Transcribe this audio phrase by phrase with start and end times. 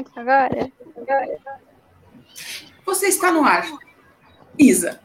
[0.00, 0.72] Max agora?
[2.86, 3.66] Você está no ar.
[4.58, 5.00] Isa,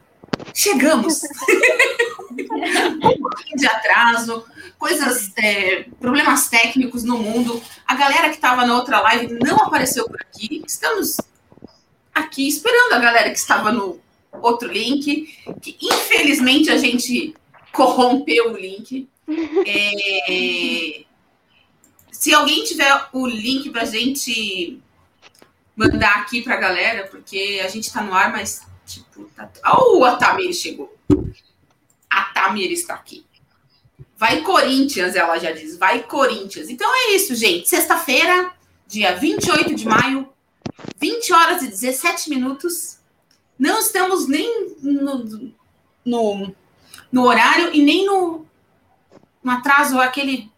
[0.54, 1.22] chegamos.
[2.30, 4.44] um pouquinho de atraso,
[4.78, 7.62] coisas, é, problemas técnicos no mundo.
[7.86, 10.62] A galera que estava na outra live não apareceu por aqui.
[10.66, 11.18] Estamos
[12.14, 14.00] aqui esperando a galera que estava no
[14.32, 15.26] outro link,
[15.60, 17.34] que infelizmente a gente
[17.72, 19.08] corrompeu o link.
[19.66, 21.04] É,
[22.10, 24.80] se alguém tiver o link para a gente
[25.76, 29.48] mandar aqui para a galera, porque a gente está no ar, mas tipo, tá...
[29.78, 30.96] oh, a Tamir chegou.
[32.08, 33.26] A Tamir está aqui.
[34.16, 35.76] Vai Corinthians, ela já diz.
[35.76, 36.70] Vai Corinthians.
[36.70, 37.68] Então é isso, gente.
[37.68, 38.50] Sexta-feira,
[38.86, 40.28] dia 28 de maio,
[40.98, 42.98] 20 horas e 17 minutos.
[43.58, 45.50] Não estamos nem no,
[46.04, 46.56] no,
[47.12, 48.46] no horário e nem no,
[49.42, 50.50] no atraso, aquele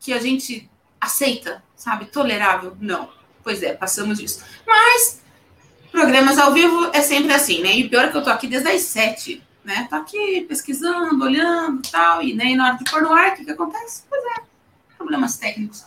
[0.00, 0.68] que a gente
[1.00, 2.06] aceita, sabe?
[2.06, 2.76] Tolerável.
[2.80, 3.17] Não.
[3.42, 4.44] Pois é, passamos disso.
[4.66, 5.20] Mas
[5.90, 7.76] programas ao vivo é sempre assim, né?
[7.76, 9.86] E o pior é que eu tô aqui desde as sete, né?
[9.88, 13.36] Tô aqui pesquisando, olhando e tal, e nem na hora de pôr no ar, o
[13.36, 14.02] que, que acontece?
[14.08, 14.42] Pois é,
[14.96, 15.84] problemas técnicos.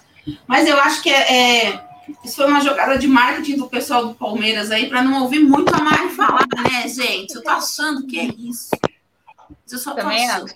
[0.48, 1.86] Mas eu acho que é, é,
[2.24, 5.74] isso foi uma jogada de marketing do pessoal do Palmeiras aí, para não ouvir muito
[5.74, 7.36] a Mari falar, né, gente?
[7.36, 8.70] Eu tô achando que é isso.
[9.72, 10.52] Eu só tô Também achando.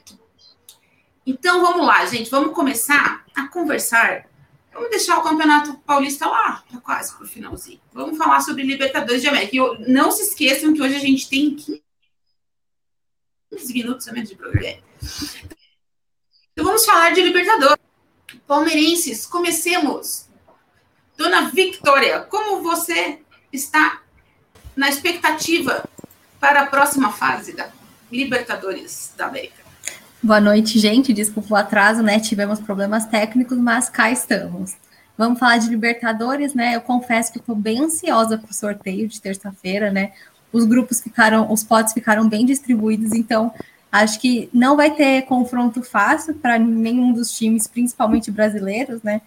[1.25, 4.25] Então vamos lá, gente, vamos começar a conversar
[4.75, 7.81] Vamos deixar o Campeonato Paulista lá, quase pro finalzinho.
[7.91, 9.55] Vamos falar sobre Libertadores de América.
[9.55, 11.81] E não se esqueçam que hoje a gente tem 15
[13.73, 14.77] minutos a menos de programa.
[16.53, 17.83] Então vamos falar de Libertadores.
[18.45, 20.27] Palmeirenses, comecemos.
[21.17, 23.20] Dona Victoria, como você
[23.52, 24.03] está
[24.75, 25.83] na expectativa
[26.39, 27.72] para a próxima fase da
[28.11, 29.66] Libertadores da América?
[30.22, 31.14] Boa noite, gente.
[31.14, 32.20] Desculpa o atraso, né?
[32.20, 34.75] Tivemos problemas técnicos, mas cá estamos.
[35.17, 36.75] Vamos falar de Libertadores, né?
[36.75, 40.11] Eu confesso que estou bem ansiosa para o sorteio de terça-feira, né?
[40.52, 43.53] Os grupos ficaram, os potes ficaram bem distribuídos, então
[43.91, 49.21] acho que não vai ter confronto fácil para nenhum dos times, principalmente brasileiros, né?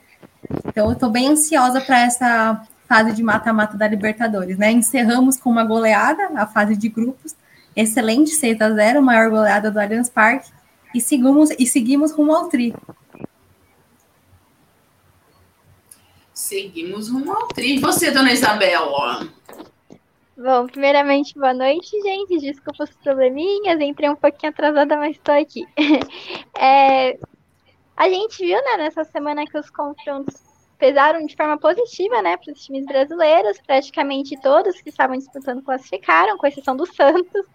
[0.66, 4.70] Então eu estou bem ansiosa para essa fase de mata-mata da Libertadores, né?
[4.70, 7.34] Encerramos com uma goleada, a fase de grupos,
[7.75, 10.50] excelente 6 a 0, maior goleada do Allianz Parque
[10.94, 12.75] e seguimos, e seguimos rumo ao tri.
[16.48, 17.78] Seguimos rumo ao tri.
[17.78, 19.28] Você, dona Isabela?
[20.34, 22.38] Bom, primeiramente, boa noite, gente.
[22.38, 25.66] Desculpa os probleminhas, entrei um pouquinho atrasada, mas estou aqui.
[26.58, 27.19] é,
[27.94, 30.37] a gente viu, né, nessa semana que os confrontos
[30.78, 33.60] pesaram de forma positiva, né, para os times brasileiros.
[33.66, 37.47] Praticamente todos que estavam disputando classificaram, com exceção do Santos.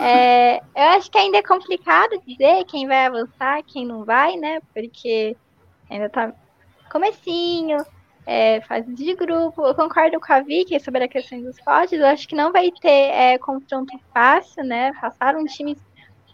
[0.00, 4.60] É, eu acho que ainda é complicado dizer quem vai avançar, quem não vai, né?
[4.72, 5.36] Porque
[5.90, 6.32] ainda tá
[6.88, 7.84] comecinho,
[8.26, 9.62] é, fase de grupo.
[9.62, 11.98] Eu concordo com a Vicky sobre a questão dos potes.
[11.98, 14.92] Eu acho que não vai ter é, confronto fácil, né?
[15.00, 15.78] Passaram times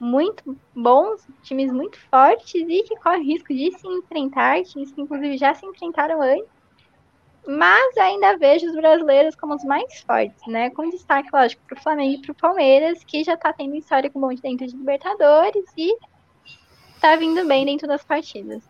[0.00, 5.36] muito bons, times muito fortes e que correm risco de se enfrentar, times que inclusive
[5.36, 6.58] já se enfrentaram antes
[7.48, 10.68] mas ainda vejo os brasileiros como os mais fortes, né?
[10.68, 14.20] Com destaque, lógico, para o Flamengo e para o Palmeiras, que já está tendo histórico
[14.20, 15.96] bom dentro de Libertadores e
[16.94, 18.62] está vindo bem dentro das partidas.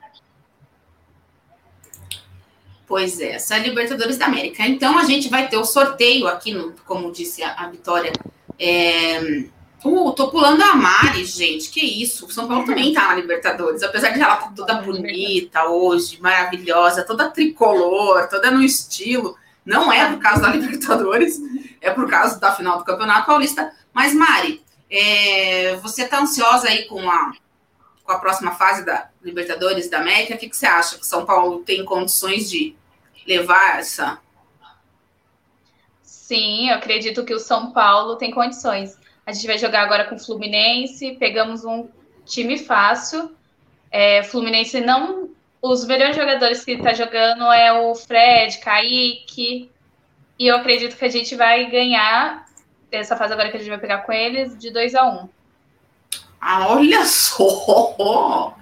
[2.88, 4.66] Pois é, essa é a Libertadores da América.
[4.66, 8.12] Então a gente vai ter o sorteio aqui, no, como disse a, a Vitória.
[8.58, 9.44] É,
[9.84, 11.70] Uh, tô pulando a Mari, gente.
[11.70, 12.26] Que isso?
[12.26, 13.82] O São Paulo também tá na Libertadores.
[13.82, 19.36] Apesar de ela estar tá toda bonita hoje, maravilhosa, toda tricolor, toda no estilo.
[19.64, 21.40] Não é por causa da Libertadores,
[21.80, 23.72] é por causa da final do Campeonato Paulista.
[23.92, 27.32] Mas, Mari, é, você tá ansiosa aí com a,
[28.08, 30.34] com a próxima fase da Libertadores da América?
[30.34, 30.96] O que, que você acha?
[30.96, 32.74] Que São Paulo tem condições de
[33.26, 34.18] levar essa.
[36.00, 38.98] Sim, eu acredito que o São Paulo tem condições.
[39.26, 41.16] A gente vai jogar agora com o Fluminense.
[41.20, 41.86] Pegamos um
[42.24, 43.36] time fácil.
[43.90, 45.28] É, Fluminense não.
[45.60, 49.70] Os melhores jogadores que está jogando é o Fred, Kaique.
[50.38, 52.46] E eu acredito que a gente vai ganhar
[52.90, 55.28] essa fase agora que a gente vai pegar com eles de 2 a 1 um.
[56.40, 58.56] Ah, olha só!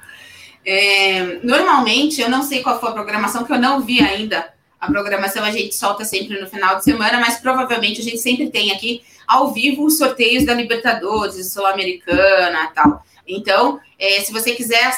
[0.64, 4.52] É, normalmente, eu não sei qual foi a programação, que eu não vi ainda.
[4.80, 8.50] A programação a gente solta sempre no final de semana, mas provavelmente a gente sempre
[8.50, 13.04] tem aqui ao vivo os sorteios da Libertadores, Sul-Americana tal.
[13.26, 14.92] Então, é, se você quiser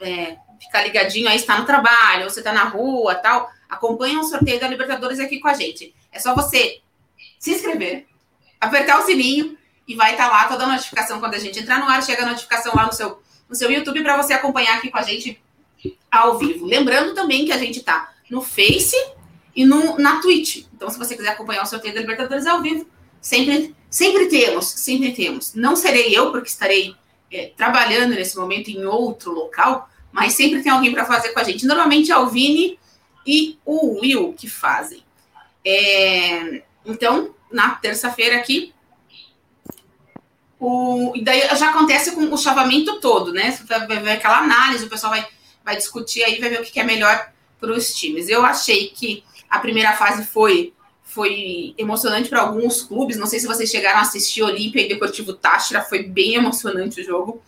[0.00, 4.60] é, ficar ligadinho aí, está no trabalho, você está na rua tal, acompanha o sorteio
[4.60, 5.94] da Libertadores aqui com a gente.
[6.12, 6.80] É só você
[7.38, 8.06] se inscrever,
[8.60, 9.57] apertar o sininho
[9.88, 12.22] e vai estar tá lá toda a notificação quando a gente entrar no ar, chega
[12.22, 15.42] a notificação lá no seu, no seu YouTube para você acompanhar aqui com a gente
[16.10, 16.66] ao vivo.
[16.66, 18.96] Lembrando também que a gente está no Face
[19.56, 20.66] e no, na Twitch.
[20.74, 22.86] Então, se você quiser acompanhar o sorteio da Libertadores ao vivo,
[23.18, 25.54] sempre, sempre temos, sempre temos.
[25.54, 26.94] Não serei eu, porque estarei
[27.32, 31.44] é, trabalhando nesse momento em outro local, mas sempre tem alguém para fazer com a
[31.44, 31.66] gente.
[31.66, 32.78] Normalmente é o Vini
[33.26, 35.02] e o Will que fazem.
[35.64, 38.74] É, então, na terça-feira aqui,
[40.60, 43.52] o, e daí já acontece com o chavamento todo, né?
[43.52, 45.26] Você vai ver aquela análise, o pessoal vai,
[45.64, 48.28] vai discutir aí, vai ver o que é melhor para os times.
[48.28, 50.72] Eu achei que a primeira fase foi
[51.02, 53.16] foi emocionante para alguns clubes.
[53.16, 57.04] Não sei se vocês chegaram a assistir Olímpia e Deportivo Táchira, foi bem emocionante o
[57.04, 57.42] jogo,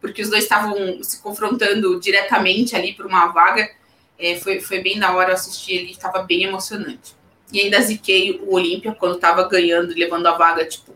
[0.00, 3.70] porque os dois estavam se confrontando diretamente ali por uma vaga.
[4.18, 7.14] É, foi, foi bem da hora assistir ele, estava bem emocionante.
[7.52, 10.92] E ainda ziquei o Olímpia quando estava ganhando levando a vaga, tipo,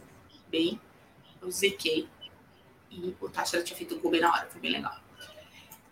[0.51, 0.81] bem.
[1.51, 2.09] Eu ziquei.
[2.89, 4.97] E o Táchira tinha feito o gol na hora, foi bem legal.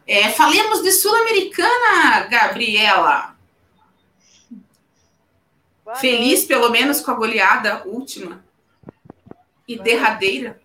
[0.07, 3.37] É, falemos de Sul-Americana, Gabriela.
[5.97, 8.45] Feliz, pelo menos, com a goleada última
[9.67, 10.63] e Boa derradeira.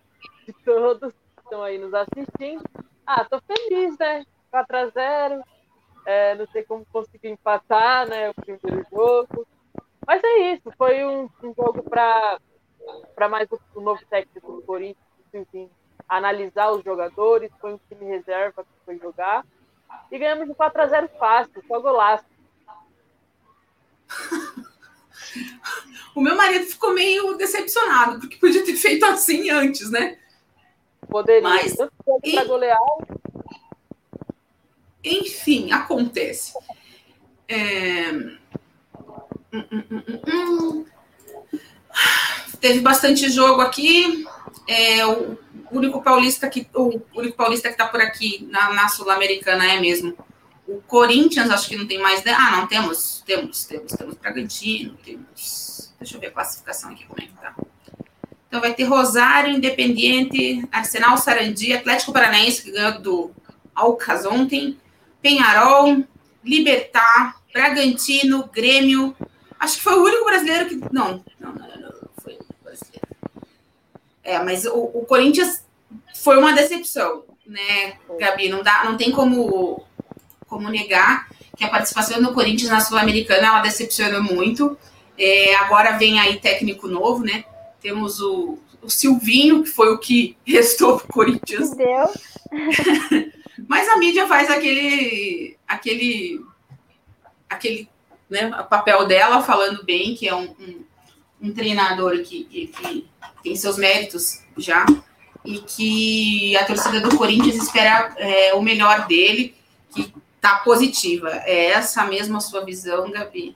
[0.64, 1.12] Todos
[1.42, 2.62] estão aí nos assistindo.
[3.04, 4.24] Ah, tô feliz, né?
[4.52, 5.42] 4x0.
[6.06, 8.30] É, não sei como conseguir empatar, né?
[8.30, 9.46] O primeiro jogo.
[10.06, 10.70] Mas é isso.
[10.78, 12.38] Foi um, um jogo para
[13.30, 14.96] mais o, o, novo técnico do Corinthians,
[15.32, 15.70] enfim,
[16.08, 17.50] analisar os jogadores.
[17.60, 19.44] Foi um time reserva que foi jogar.
[20.10, 22.24] E ganhamos de 4x0 fácil, só golaço.
[26.14, 30.16] O meu marido ficou meio decepcionado, porque podia ter feito assim antes, né?
[31.08, 31.42] Poderia.
[31.42, 31.74] Mas,
[32.46, 32.78] golear.
[35.02, 36.52] Enfim, acontece.
[37.48, 38.12] É...
[38.12, 38.38] Hum,
[39.52, 39.84] hum,
[40.26, 40.86] hum,
[42.60, 44.26] Teve bastante jogo aqui.
[44.66, 45.36] É, o
[45.70, 50.16] único paulista que o único paulista que está por aqui na, na sul-americana é mesmo
[50.66, 52.22] o Corinthians, acho que não tem mais.
[52.26, 55.92] Ah, não, temos, temos, temos, temos Bragantino, temos.
[55.98, 57.54] Deixa eu ver a classificação aqui, como é que tá.
[58.48, 63.30] Então vai ter Rosário, Independiente, Arsenal, Sarandi, Atlético Paranaense, que ganhou do
[63.74, 64.78] Alcas ontem,
[65.20, 66.04] Penharol,
[66.44, 69.16] Libertar, Bragantino, Grêmio.
[69.58, 70.76] Acho que foi o único brasileiro que.
[70.92, 71.83] Não, não, não,
[74.22, 75.64] É, mas o, o Corinthians
[76.14, 78.48] foi uma decepção, né, Gabi?
[78.48, 79.84] Não, dá, não tem como
[80.46, 84.76] como negar que a participação do Corinthians na Sul-Americana ela decepciona muito.
[85.18, 87.44] É, agora vem aí técnico novo, né?
[87.80, 91.74] Temos o, o Silvinho, que foi o que restou para o Corinthians.
[91.74, 92.10] Deus.
[93.68, 96.44] Mas a mídia faz aquele, aquele,
[97.48, 97.88] aquele
[98.28, 100.84] né, papel dela falando bem, que é um, um,
[101.44, 103.08] um treinador que, que, que
[103.42, 104.86] tem seus méritos já
[105.44, 109.54] e que a torcida do Corinthians espera é, o melhor dele,
[109.94, 111.30] que tá positiva.
[111.44, 113.54] É essa mesma sua visão, Gabi?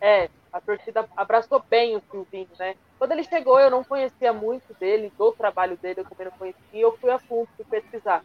[0.00, 2.74] É, a torcida abraçou bem o Silvinho, né?
[2.98, 6.60] Quando ele chegou, eu não conhecia muito dele, do trabalho dele, eu também não conhecia,
[6.72, 8.22] eu fui a fundo pesquisar.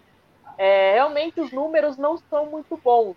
[0.58, 3.16] É, realmente os números não são muito bons,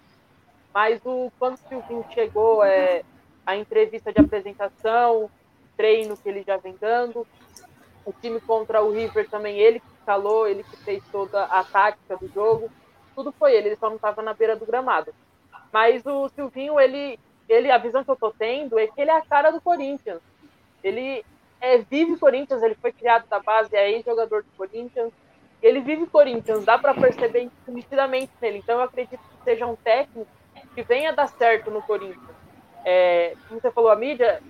[0.72, 3.02] mas o, quando o Silvinho chegou, é,
[3.46, 5.30] a entrevista de apresentação,
[5.76, 7.26] treino que ele já vem dando,
[8.04, 12.16] o time contra o River também, ele que calou, ele que fez toda a tática
[12.16, 12.70] do jogo
[13.20, 15.14] tudo foi ele, ele só não estava na beira do gramado.
[15.72, 19.16] Mas o Silvinho, ele, ele, a visão que eu tô tendo é que ele é
[19.16, 20.20] a cara do Corinthians.
[20.82, 21.24] Ele
[21.60, 25.12] é, vive Corinthians, ele foi criado da base, é ex-jogador do Corinthians.
[25.62, 28.58] Ele vive Corinthians, dá para perceber nitidamente nele.
[28.58, 30.30] Então eu acredito que seja um técnico
[30.74, 32.29] que venha dar certo no Corinthians.
[32.84, 34.42] É, como você falou, a mídia,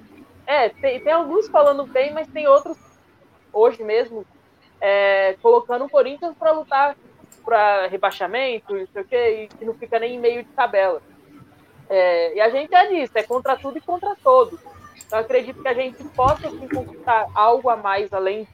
[0.46, 2.76] é, tem, tem alguns falando bem, mas tem outros,
[3.52, 4.24] hoje mesmo,
[4.80, 6.96] é, colocando o Corinthians para lutar
[7.44, 11.02] para rebaixamento, não sei o quê, e que não fica nem em meio de tabela.
[11.88, 14.60] É, e a gente é nisso, é contra tudo e contra todos.
[15.04, 18.46] Então, acredito que a gente possa assim, conquistar algo a mais além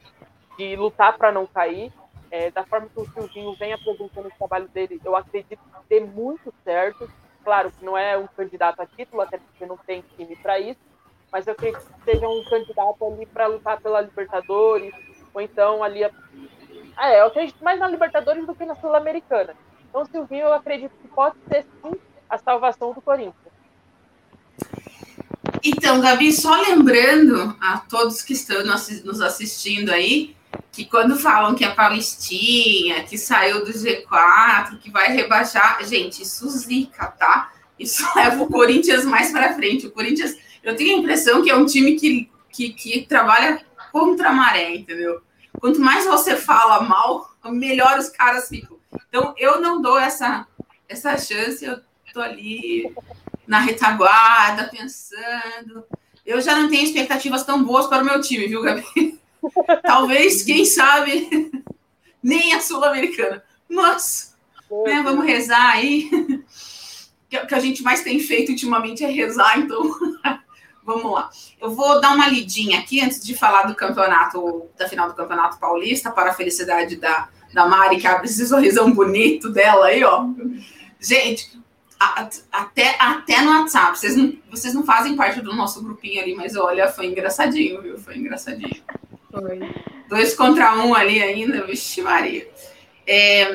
[0.57, 1.93] de lutar para não cair.
[2.29, 5.99] É, da forma que o Silvinho vem apresentando o trabalho dele, eu acredito que dê
[5.99, 7.09] muito certo.
[7.47, 10.81] Claro que não é um candidato a título, até porque não tem time para isso,
[11.31, 14.93] mas eu acredito que seja um candidato ali para lutar pela Libertadores,
[15.33, 19.55] ou então ali ah, é, eu acredito mais na Libertadores do que na Sul-Americana.
[19.87, 21.93] Então, Silvinho, eu acredito que pode ser sim
[22.29, 23.53] a salvação do Corinthians.
[25.63, 30.35] Então, Gabi, só lembrando a todos que estão nos assistindo aí,
[30.77, 36.47] que quando falam que é Paulistinha, que saiu do G4, que vai rebaixar, gente, isso
[36.51, 37.51] zica, tá?
[37.79, 39.87] Isso leva o Corinthians mais para frente.
[39.87, 43.59] O Corinthians, eu tenho a impressão que é um time que, que, que trabalha
[43.91, 45.19] contra a maré, entendeu?
[45.59, 48.77] Quanto mais você fala mal, melhor os caras ficam.
[49.09, 50.45] Então, eu não dou essa,
[50.87, 51.79] essa chance, eu
[52.13, 52.93] tô ali
[53.47, 55.83] na retaguarda, pensando.
[56.23, 58.83] Eu já não tenho expectativas tão boas para o meu time, viu, Gabi?
[59.83, 61.51] Talvez, quem sabe,
[62.21, 63.43] nem a Sul-Americana.
[63.69, 64.35] Mas,
[64.85, 66.09] né, vamos rezar aí.
[67.43, 69.83] O que a gente mais tem feito ultimamente é rezar, então
[70.83, 71.29] vamos lá.
[71.61, 75.59] Eu vou dar uma lidinha aqui antes de falar do campeonato, da final do Campeonato
[75.59, 80.25] Paulista, para a felicidade da, da Mari, que abre esse sorrisão bonito dela aí, ó.
[80.99, 81.57] Gente,
[81.99, 86.35] a, até, até no WhatsApp, vocês não, vocês não fazem parte do nosso grupinho ali,
[86.35, 87.97] mas olha, foi engraçadinho, viu?
[87.97, 88.81] Foi engraçadinho.
[89.31, 89.59] Foi.
[90.09, 92.47] Dois contra um ali ainda, vixe Maria.
[93.05, 93.45] É,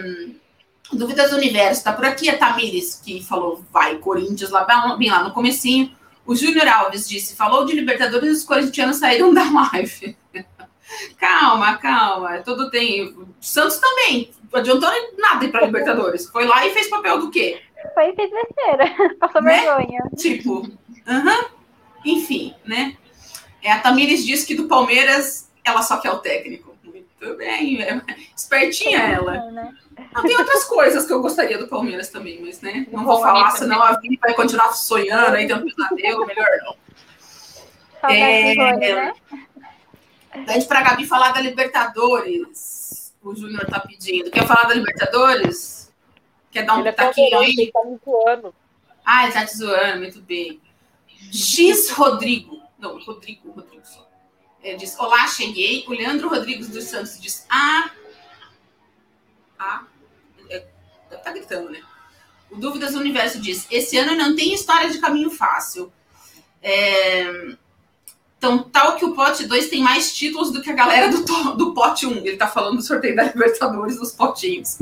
[0.92, 4.64] Dúvidas do Universo, está por aqui a Tamires, que falou, vai, Corinthians, lá,
[4.96, 5.90] bem lá no comecinho.
[6.26, 10.16] O Júnior Alves disse, falou de Libertadores e os corintianos saíram da live.
[11.18, 13.16] calma, calma, tudo tem.
[13.40, 16.28] Santos também, adiantou nada ir para Libertadores.
[16.28, 17.60] Foi lá e fez papel do quê?
[17.94, 19.60] Foi e fez besteira, passou né?
[19.60, 20.00] vergonha.
[20.16, 20.68] Tipo, uh
[21.06, 21.46] -huh.
[22.04, 22.96] enfim, né?
[23.62, 26.76] É, a Tamires disse que do Palmeiras ela só quer o técnico.
[26.84, 28.02] Muito bem, é
[28.36, 29.32] espertinha ela.
[29.50, 29.74] Né?
[30.12, 33.50] Não, tem outras coisas que eu gostaria do Palmeiras também, mas né, não vou falar,
[33.52, 36.76] senão a Vini vai continuar sonhando aí, tendo pesadelo, melhor não.
[38.10, 39.14] É, né?
[40.46, 43.14] Pede pra Gabi falar da Libertadores.
[43.22, 44.30] O Júnior tá pedindo.
[44.30, 45.92] Quer falar da Libertadores?
[46.50, 47.70] Quer dar um é taquinho aí?
[47.72, 48.54] Tá me zoando.
[49.04, 50.60] Ah, ele tá te zoando, muito bem.
[51.32, 52.60] X Rodrigo.
[52.78, 54.08] Não, Rodrigo, Rodrigo só.
[54.62, 55.84] É, diz: Olá, cheguei.
[55.88, 57.90] O Leandro Rodrigues dos Santos diz: Ah.
[59.58, 59.84] Ah.
[60.48, 60.66] É,
[61.22, 61.80] tá gritando, né?
[62.50, 65.92] O Dúvidas do Universo diz: Esse ano não tem história de caminho fácil.
[66.62, 67.56] É,
[68.42, 71.22] então, tal que o pote 2 tem mais títulos do que a galera do,
[71.56, 72.10] do pote 1.
[72.10, 72.26] Um.
[72.26, 74.78] Ele tá falando do sorteio da Libertadores dos potinhos.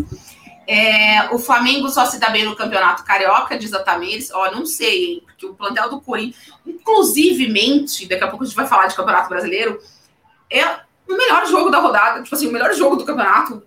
[0.72, 4.30] É, o Flamengo só se dá bem no campeonato carioca, diz a Tamires.
[4.32, 5.22] Ó, não sei, hein?
[5.26, 9.28] Porque o plantel do Corinthians, inclusivemente, daqui a pouco a gente vai falar de campeonato
[9.28, 9.82] brasileiro,
[10.48, 10.64] é
[11.08, 12.22] o melhor jogo da rodada.
[12.22, 13.64] Tipo assim, o melhor jogo do campeonato,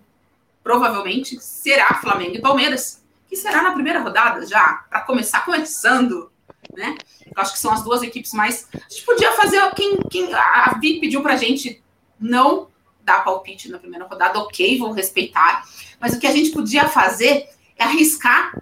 [0.62, 3.04] provavelmente, será Flamengo e Palmeiras.
[3.28, 6.32] Que será na primeira rodada já, para começar começando,
[6.72, 6.96] né?
[7.26, 8.66] Eu acho que são as duas equipes mais.
[8.72, 9.60] A gente podia fazer.
[9.74, 11.82] Quem, quem, a Vi pediu pra gente
[12.18, 12.68] não
[13.04, 15.64] dar palpite na primeira rodada, ok, vou respeitar.
[16.00, 18.60] Mas o que a gente podia fazer é arriscar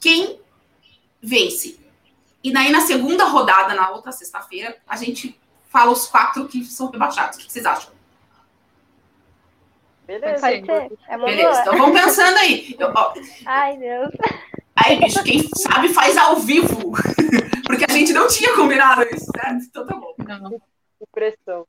[0.00, 0.38] quem
[1.20, 1.80] vence.
[2.42, 6.90] E daí, na segunda rodada, na outra sexta-feira, a gente fala os quatro que são
[6.90, 7.38] rebaixados.
[7.38, 7.92] O que vocês acham?
[10.06, 10.50] Beleza.
[10.50, 12.76] É Beleza, então vamos pensando aí.
[12.78, 13.14] Eu, ó,
[13.46, 14.10] Ai, Deus.
[14.76, 16.92] Aí, bicho, quem sabe faz ao vivo.
[17.66, 19.64] Porque a gente não tinha combinado isso, certo?
[19.64, 20.14] Então tá bom.
[20.18, 20.60] Não.
[21.10, 21.66] Pressão.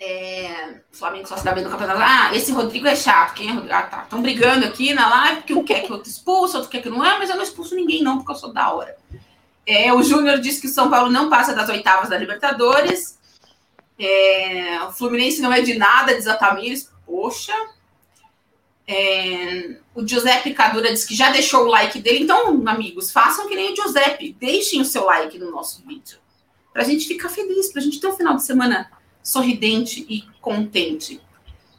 [0.00, 2.00] É, o Flamengo só se dá bem no campeonato.
[2.00, 3.34] Ah, esse Rodrigo é chato.
[3.34, 3.74] Quem é Rodrigo?
[3.74, 4.02] Ah, tá.
[4.04, 6.88] Estão brigando aqui na live, porque um quer que o outro expulso, outro quer que
[6.88, 8.96] não é, mas eu não expulso ninguém, não, porque eu sou da hora.
[9.66, 13.18] É, o Júnior disse que o São Paulo não passa das oitavas da Libertadores.
[13.98, 16.90] É, o Fluminense não é de nada, diz a Tamires.
[17.04, 17.52] Poxa.
[18.86, 22.20] É, o Giuseppe Cadura disse que já deixou o like dele.
[22.20, 24.34] Então, amigos, façam que nem o Giuseppe.
[24.38, 26.18] Deixem o seu like no nosso vídeo.
[26.72, 28.88] Pra gente ficar feliz, pra gente ter um final de semana
[29.28, 31.20] sorridente e contente.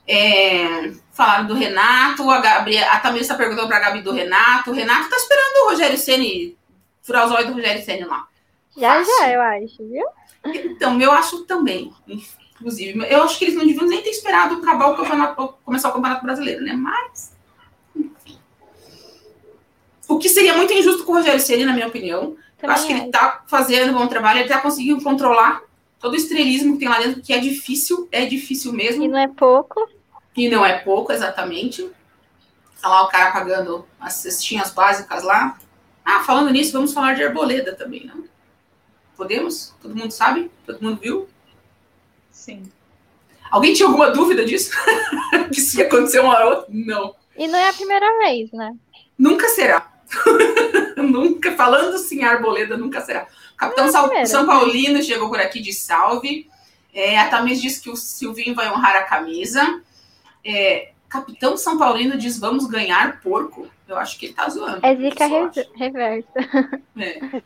[0.07, 4.69] É, falaram do Renato, a, Gabriela, a Tamir está perguntando para a Gabi do Renato.
[4.69, 6.55] O Renato está esperando o Rogério Ceni
[7.01, 8.27] furar os olhos do Rogério Ceni lá.
[8.77, 9.15] Já, Fácil.
[9.17, 10.05] já, eu acho, viu?
[10.45, 11.91] Então, eu acho também,
[12.55, 12.99] inclusive.
[13.09, 16.23] Eu acho que eles não deviam nem ter esperado acabar o campeonato, começar o Campeonato
[16.23, 16.73] Brasileiro, né?
[16.73, 17.35] Mas,
[17.95, 18.39] enfim.
[20.07, 22.37] O que seria muito injusto com o Rogério Ceni, na minha opinião.
[22.57, 25.63] Também eu acho que ele está fazendo um bom trabalho, ele está conseguindo controlar
[25.99, 29.03] todo o estrelismo que tem lá dentro, que é difícil, é difícil mesmo.
[29.03, 29.87] E não é pouco.
[30.35, 31.89] E não é pouco, exatamente.
[32.81, 35.57] Tá lá o cara pagando as cestinhas básicas lá.
[36.03, 38.23] Ah, falando nisso, vamos falar de arboleda também, não?
[39.15, 39.75] Podemos?
[39.81, 40.49] Todo mundo sabe?
[40.65, 41.27] Todo mundo viu?
[42.31, 42.63] Sim.
[43.51, 44.71] Alguém tinha alguma dúvida disso?
[45.51, 46.67] que isso ia acontecer uma hora ou outra?
[46.69, 47.15] Não.
[47.37, 48.73] E não é a primeira vez, né?
[49.17, 49.91] Nunca será.
[50.97, 53.27] nunca, falando assim, arboleda, nunca será.
[53.59, 56.49] Capitão São, São Paulino chegou por aqui de salve.
[56.93, 59.81] É, a Tamires diz que o Silvinho vai honrar a camisa.
[60.43, 63.67] É, Capitão São Paulino diz: vamos ganhar porco.
[63.85, 64.79] Eu acho que ele tá zoando.
[64.81, 65.27] É zica
[65.75, 66.29] reversa.
[66.97, 67.41] É.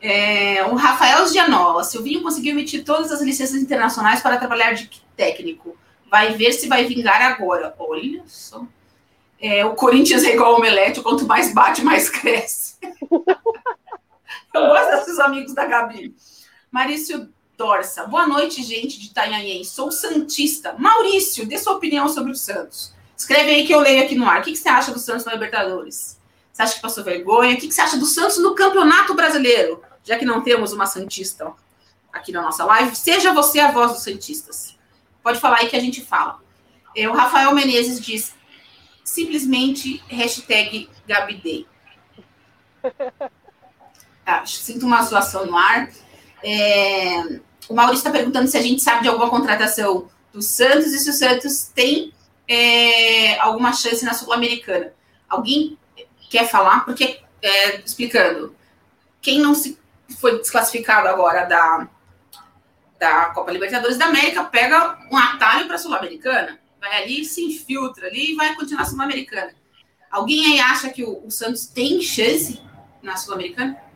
[0.00, 1.82] É, o Rafael Gianola.
[1.82, 5.76] Silvinho conseguiu emitir todas as licenças internacionais para trabalhar de técnico.
[6.08, 7.74] Vai ver se vai vingar agora.
[7.78, 8.64] Olha só.
[9.40, 12.76] É, o Corinthians é igual ao omelete, quanto mais bate, mais cresce.
[14.58, 16.14] Eu gosto desses amigos da Gabi.
[16.70, 18.04] Marício Dorsa.
[18.06, 19.64] Boa noite, gente de Itanhaém.
[19.64, 20.74] Sou Santista.
[20.78, 22.92] Maurício, dê sua opinião sobre o Santos.
[23.16, 24.40] Escreve aí que eu leio aqui no ar.
[24.40, 26.18] O que, você acha do Santos na Libertadores?
[26.52, 27.54] Você acha que passou vergonha?
[27.54, 29.82] O que, você acha do Santos no Campeonato Brasileiro?
[30.08, 31.52] já que não temos uma Santista
[32.10, 34.74] aqui na nossa live, seja você a voz dos Santistas.
[35.22, 36.40] Pode falar aí que a gente fala.
[36.96, 38.34] É, o Rafael Menezes diz
[39.04, 41.66] simplesmente hashtag Gabidei.
[42.82, 43.30] Ah,
[44.44, 45.90] sinto uma situação no ar.
[46.42, 50.98] É, o Maurício está perguntando se a gente sabe de alguma contratação do Santos e
[50.98, 52.12] se o Santos tem
[52.46, 54.92] é, alguma chance na Sul-Americana.
[55.28, 55.78] Alguém
[56.30, 56.84] quer falar?
[56.84, 58.54] Porque, é, explicando,
[59.20, 59.78] quem não se
[60.18, 61.88] foi desclassificado agora da,
[62.98, 68.06] da Copa Libertadores da América pega um atalho para a Sul-Americana, vai ali, se infiltra
[68.06, 69.54] ali e vai continuar Sul-Americana.
[70.10, 72.60] Alguém aí acha que o, o Santos tem chance
[73.02, 73.87] na Sul-Americana?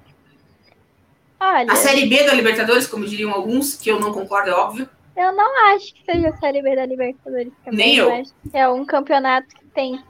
[1.42, 4.88] Olha, A Série B da Libertadores, como diriam alguns, que eu não concordo, é óbvio.
[5.16, 7.86] eu não acho que seja a Série B da Libertadores também.
[7.86, 8.12] Nem eu.
[8.12, 10.00] acho que é um campeonato que tem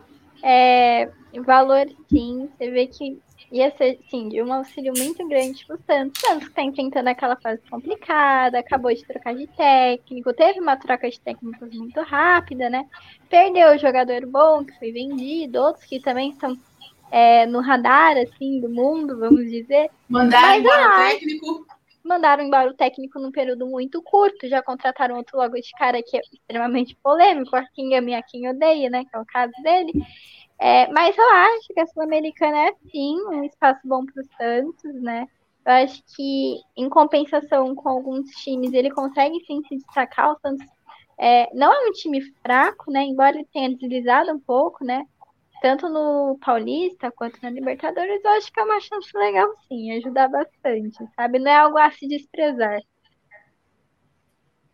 [0.43, 1.09] é,
[1.47, 2.51] valor, sim.
[2.59, 3.19] Você vê que
[3.51, 6.23] ia ser, sim, de um auxílio muito grande pro Santos.
[6.23, 10.77] O Santos que tá enfrentando aquela fase complicada, acabou de trocar de técnico, teve uma
[10.77, 12.87] troca de técnicos muito rápida, né?
[13.31, 16.59] Perdeu o jogador bom que foi vendido, outros que também estão
[17.12, 19.90] é, no radar, assim, do mundo, vamos dizer.
[20.09, 21.66] Mandaram embora o técnico.
[22.02, 26.16] mandaram embora o técnico num período muito curto, já contrataram outro logo de cara que
[26.16, 29.52] é extremamente polêmico, a quem ama e a quem odeia, né, que é o caso
[29.62, 29.92] dele.
[30.59, 35.02] É, mas eu acho que a Sul-Americana é sim um espaço bom para o Santos,
[35.02, 35.26] né?
[35.66, 40.33] Eu acho que em compensação com alguns times ele consegue sim se destacar.
[40.33, 40.66] O Santos
[41.19, 43.02] é, não é um time fraco, né?
[43.02, 45.04] Embora ele tenha deslizado um pouco, né?
[45.62, 50.28] Tanto no Paulista quanto na Libertadores, eu acho que é uma chance legal sim, ajudar
[50.28, 51.38] bastante, sabe?
[51.38, 52.81] Não é algo a se desprezar.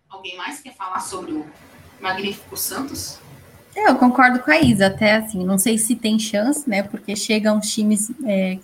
[0.09, 1.47] Alguém mais quer falar sobre o
[2.01, 3.21] Magnífico Santos?
[3.77, 6.83] É, Eu concordo com a Isa, até assim, não sei se tem chance, né?
[6.83, 8.59] Porque chega uns times, é,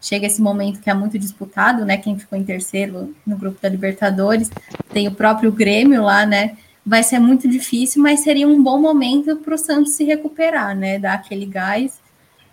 [0.00, 1.98] chega esse momento que é muito disputado, né?
[1.98, 4.50] Quem ficou em terceiro no grupo da Libertadores,
[4.94, 6.56] tem o próprio Grêmio lá, né?
[6.84, 10.98] Vai ser muito difícil, mas seria um bom momento para o Santos se recuperar, né?
[10.98, 12.00] Dar aquele gás.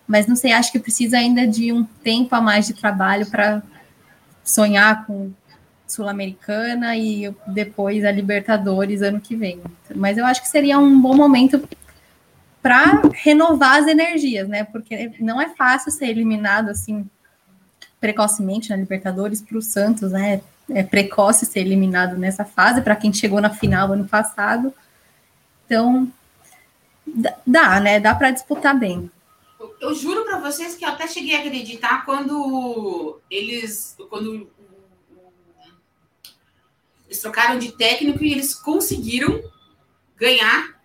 [0.07, 3.61] Mas não sei, acho que precisa ainda de um tempo a mais de trabalho para
[4.43, 5.31] sonhar com
[5.87, 9.61] Sul-Americana e depois a Libertadores ano que vem.
[9.95, 11.67] Mas eu acho que seria um bom momento
[12.61, 14.63] para renovar as energias, né?
[14.65, 17.09] Porque não é fácil ser eliminado assim
[17.99, 20.41] precocemente na Libertadores para o Santos, né?
[20.69, 24.73] É precoce ser eliminado nessa fase para quem chegou na final ano passado.
[25.65, 26.11] Então
[27.45, 27.99] dá, né?
[27.99, 29.09] Dá para disputar bem.
[29.79, 33.95] Eu, juro para vocês que eu até cheguei a acreditar quando eles.
[34.09, 34.49] Quando
[37.05, 39.41] eles trocaram de técnico e eles conseguiram
[40.15, 40.75] ganhar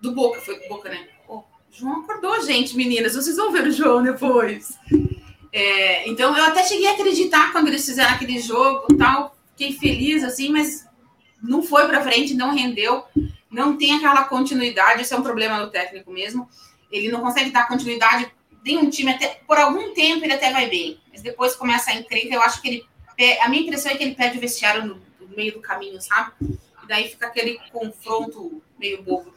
[0.00, 0.40] do Boca.
[0.40, 1.06] Foi Boca, né?
[1.28, 3.14] Oh, João acordou, gente, meninas.
[3.14, 4.78] Vocês vão ver o João depois.
[5.52, 9.36] É, então, eu até cheguei a acreditar quando eles fizeram aquele jogo tal.
[9.56, 10.86] Fiquei feliz, assim, mas
[11.42, 13.04] não foi para frente, não rendeu.
[13.50, 15.02] Não tem aquela continuidade.
[15.02, 16.48] Esse é um problema do técnico mesmo.
[16.90, 18.32] Ele não consegue dar continuidade.
[18.62, 21.94] Tem um time, até por algum tempo ele até vai bem, mas depois começa a
[21.94, 22.34] encrenca.
[22.34, 22.90] Eu acho que ele.
[23.42, 26.32] A minha impressão é que ele perde o vestiário no, no meio do caminho, sabe?
[26.40, 29.32] E daí fica aquele confronto meio bobo.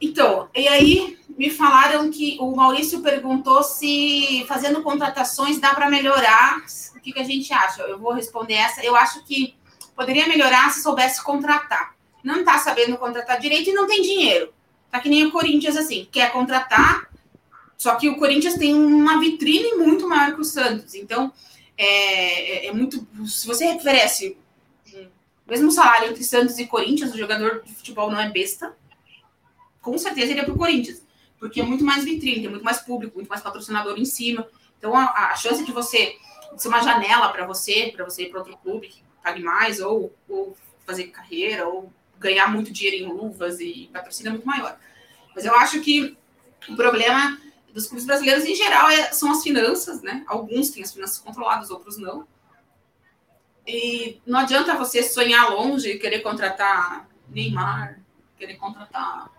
[0.00, 6.62] Então, e aí me falaram que o Maurício perguntou se fazendo contratações dá para melhorar.
[6.96, 7.82] O que, que a gente acha?
[7.82, 8.84] Eu vou responder essa.
[8.84, 9.54] Eu acho que
[9.94, 11.94] poderia melhorar se soubesse contratar.
[12.22, 14.52] Não está sabendo contratar direito e não tem dinheiro.
[14.90, 17.10] Tá que nem o Corinthians, assim, quer contratar,
[17.78, 20.94] só que o Corinthians tem uma vitrine muito maior que o Santos.
[20.94, 21.32] Então,
[21.76, 23.04] é, é, é muito.
[23.26, 24.36] Se você oferece
[24.94, 28.76] o mesmo salário entre Santos e Corinthians, o jogador de futebol não é besta
[29.82, 31.04] com certeza iria para o Corinthians,
[31.38, 34.48] porque é muito mais vitrine, tem muito mais público, muito mais patrocinador em cima.
[34.78, 36.16] Então a, a chance de você
[36.54, 39.80] de ser uma janela para você, para você ir para outro clube que pague mais,
[39.80, 44.78] ou, ou fazer carreira, ou ganhar muito dinheiro em luvas e patrocínio é muito maior.
[45.34, 46.16] Mas eu acho que
[46.68, 47.40] o problema
[47.72, 50.22] dos clubes brasileiros em geral é, são as finanças, né?
[50.26, 52.26] Alguns têm as finanças controladas, outros não.
[53.66, 58.00] E não adianta você sonhar longe querer contratar Neymar,
[58.36, 59.30] querer contratar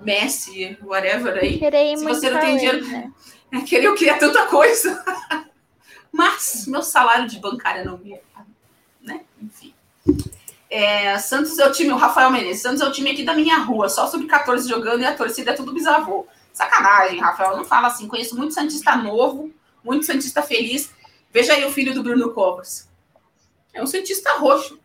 [0.00, 1.58] Messi, whatever aí.
[1.58, 3.12] Querer ir Se você não tem dinheiro, né?
[3.52, 5.02] é querer eu queria tanta coisa.
[6.12, 8.18] Mas meu salário de bancária não me.
[9.00, 9.22] Né?
[9.40, 9.74] Enfim.
[10.68, 13.58] É, Santos é o time, o Rafael Menezes, Santos é o time aqui da minha
[13.58, 16.26] rua, só sub-14 jogando e a torcida é tudo bisavô.
[16.52, 18.08] Sacanagem, Rafael, não fala assim.
[18.08, 19.50] Conheço muito Santista novo,
[19.82, 20.90] muito Santista feliz.
[21.30, 22.88] Veja aí o filho do Bruno Covas.
[23.72, 24.78] É um Santista roxo.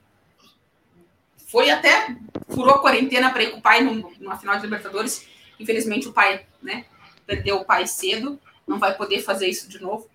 [1.47, 2.15] Foi até,
[2.49, 5.25] furou a quarentena para ir com o pai num- numa final de Libertadores.
[5.59, 6.85] Infelizmente o pai, né,
[7.25, 10.09] perdeu o pai cedo, não vai poder fazer isso de novo.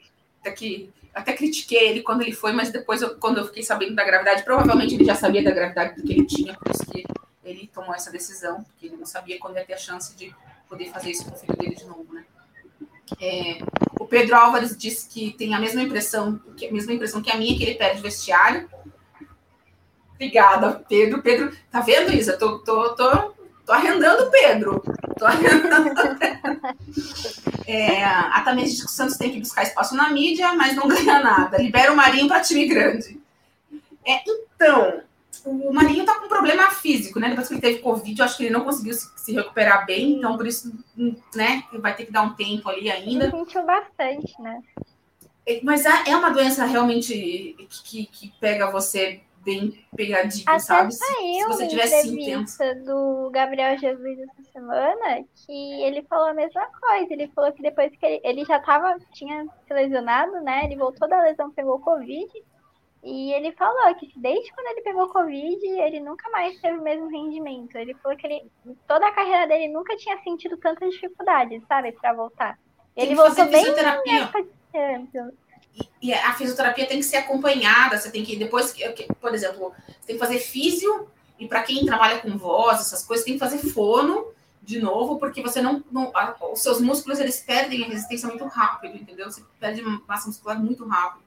[0.44, 4.04] Daqui até critiquei ele quando ele foi, mas depois, eu, quando eu fiquei sabendo da
[4.04, 7.04] gravidade, provavelmente ele já sabia da gravidade do que ele tinha, por isso que
[7.44, 10.34] ele tomou essa decisão, porque ele não sabia quando ia ter a chance de
[10.68, 12.24] poder fazer isso com o filho dele de novo, né?
[13.20, 13.58] É,
[14.00, 17.36] o Pedro Álvares disse que tem a mesma impressão, que a mesma impressão que a
[17.36, 18.70] minha, que ele perde vestiário.
[20.14, 21.22] Obrigada, Pedro.
[21.22, 22.36] Pedro, tá vendo, Isa?
[22.36, 23.10] Tô, tô, tô,
[23.66, 24.82] tô arrendando o Pedro.
[25.18, 25.90] Tô arrendando.
[27.66, 30.88] é, a Tamires diz que o Santos tem que buscar espaço na mídia, mas não
[30.88, 31.58] ganha nada.
[31.58, 33.20] Libera o Marinho para time grande.
[34.06, 35.02] É, então,
[35.44, 37.28] o Marinho tá com problema físico, né?
[37.28, 40.12] Depois que ele teve Covid, eu acho que ele não conseguiu se, se recuperar bem,
[40.12, 40.72] então por isso,
[41.34, 43.24] né, vai ter que dar um tempo ali ainda.
[43.24, 44.60] Ele sentiu bastante, né?
[45.46, 50.92] É, mas é, é uma doença realmente que, que pega você bem pegadinho, Até sabe?
[50.92, 56.66] Saiu se você tivesse entrevista do Gabriel Jesus essa semana que ele falou a mesma
[56.66, 57.12] coisa.
[57.12, 60.64] Ele falou que depois que ele, ele já tava, tinha se lesionado, né?
[60.64, 62.30] Ele voltou da lesão, pegou Covid
[63.02, 67.08] e ele falou que desde quando ele pegou Covid, ele nunca mais teve o mesmo
[67.08, 67.76] rendimento.
[67.76, 68.50] Ele falou que ele,
[68.86, 72.58] toda a carreira dele nunca tinha sentido tanta dificuldade, sabe, para voltar.
[72.96, 73.72] Ele voltou bem e,
[76.00, 78.74] e a fisioterapia tem que ser acompanhada, você tem que, depois,
[79.20, 81.08] por exemplo, você tem que fazer físio,
[81.38, 84.32] e para quem trabalha com voz, essas coisas, tem que fazer fono
[84.62, 86.12] de novo, porque você não, não
[86.52, 89.30] os seus músculos, eles perdem a resistência muito rápido, entendeu?
[89.30, 91.24] Você perde massa muscular muito rápido.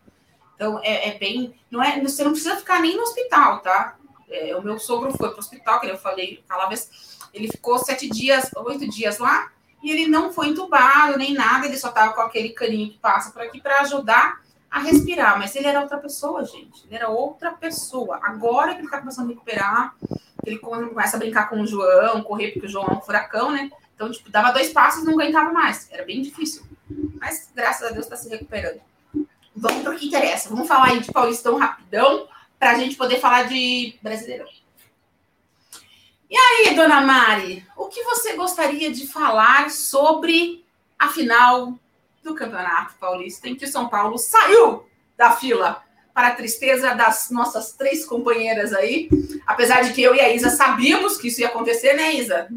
[0.55, 1.53] Então, é, é, bem.
[1.69, 3.97] Não é, você não precisa ficar nem no hospital, tá?
[4.29, 6.89] É, o meu sogro foi para o hospital, que eu falei vez.
[7.33, 9.51] Ele ficou sete dias, oito dias lá,
[9.85, 13.31] e ele não foi entubado nem nada, ele só estava com aquele caninho que passa
[13.31, 15.37] por aqui para ajudar a respirar.
[15.37, 16.85] Mas ele era outra pessoa, gente.
[16.85, 18.19] Ele era outra pessoa.
[18.21, 19.95] Agora que ele está começando a recuperar,
[20.45, 23.69] ele começa a brincar com o João, correr, porque o João é um furacão, né?
[23.93, 25.87] Então, tipo, dava dois passos e não aguentava mais.
[25.91, 26.63] Era bem difícil.
[27.21, 28.81] Mas, graças a Deus, está se recuperando
[29.55, 30.49] vamos para o que interessa.
[30.49, 32.27] Vamos falar aí de Paulistão rapidão,
[32.59, 34.47] para a gente poder falar de Brasileirão.
[36.29, 40.65] E aí, dona Mari, o que você gostaria de falar sobre
[40.97, 41.77] a final
[42.23, 45.83] do Campeonato Paulista, em que o São Paulo saiu da fila
[46.13, 49.07] para a tristeza das nossas três companheiras aí,
[49.45, 52.47] apesar de que eu e a Isa sabíamos que isso ia acontecer, né, Isa?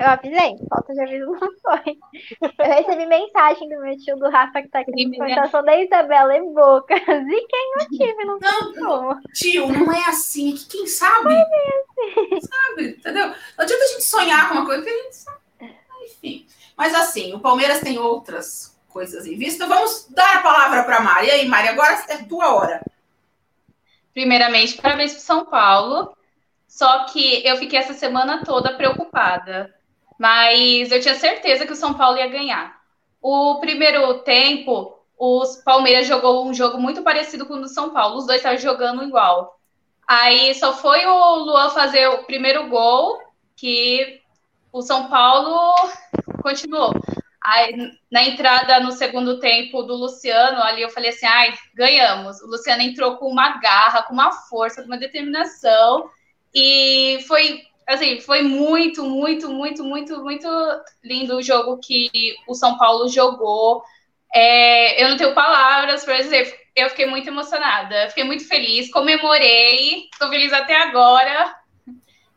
[0.00, 1.98] Eu avisei, falta de aviso não foi.
[2.40, 6.34] Eu recebi mensagem do meu tio do Rafa que tá aqui na conversação da Isabela
[6.34, 6.94] em boca.
[7.30, 9.20] E quem eu tive, não, não como.
[9.34, 10.54] Tio, não é assim.
[10.54, 11.24] Que quem sabe?
[11.24, 12.40] Não é assim.
[12.40, 13.26] Sabe, entendeu?
[13.26, 15.38] Não adianta a gente sonhar com uma coisa que a gente sabe.
[16.02, 16.46] Enfim.
[16.74, 19.66] Mas assim, o Palmeiras tem outras coisas em vista.
[19.66, 21.26] Vamos dar a palavra para Mari.
[21.26, 22.80] E aí, Mari, agora é tua hora.
[24.14, 26.16] Primeiramente, parabéns para São Paulo.
[26.66, 29.78] Só que eu fiquei essa semana toda preocupada
[30.20, 32.78] mas eu tinha certeza que o São Paulo ia ganhar.
[33.22, 38.18] O primeiro tempo, os Palmeiras jogou um jogo muito parecido com o do São Paulo,
[38.18, 39.58] os dois estavam jogando igual.
[40.06, 43.18] Aí só foi o Luan fazer o primeiro gol
[43.56, 44.20] que
[44.70, 45.74] o São Paulo
[46.42, 46.92] continuou.
[47.42, 47.74] Aí,
[48.12, 52.42] na entrada no segundo tempo do Luciano, ali eu falei assim: ai, ganhamos.
[52.42, 56.10] O Luciano entrou com uma garra, com uma força, com uma determinação.
[56.54, 60.48] E foi assim, foi muito, muito, muito, muito, muito
[61.02, 62.10] lindo o jogo que
[62.46, 63.82] o São Paulo jogou.
[64.32, 70.08] É, eu não tenho palavras para dizer, eu fiquei muito emocionada, fiquei muito feliz, comemorei,
[70.12, 71.56] estou feliz até agora.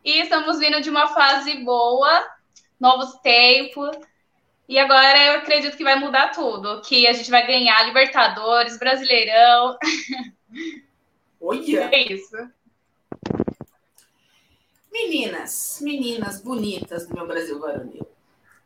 [0.04, 2.26] E estamos vindo de uma fase boa,
[2.80, 3.96] novos tempos.
[4.68, 9.78] E agora eu acredito que vai mudar tudo, que a gente vai ganhar Libertadores, Brasileirão.
[11.40, 11.90] Olha!
[11.94, 12.36] É isso.
[14.94, 18.06] Meninas, meninas bonitas do meu Brasil varonil.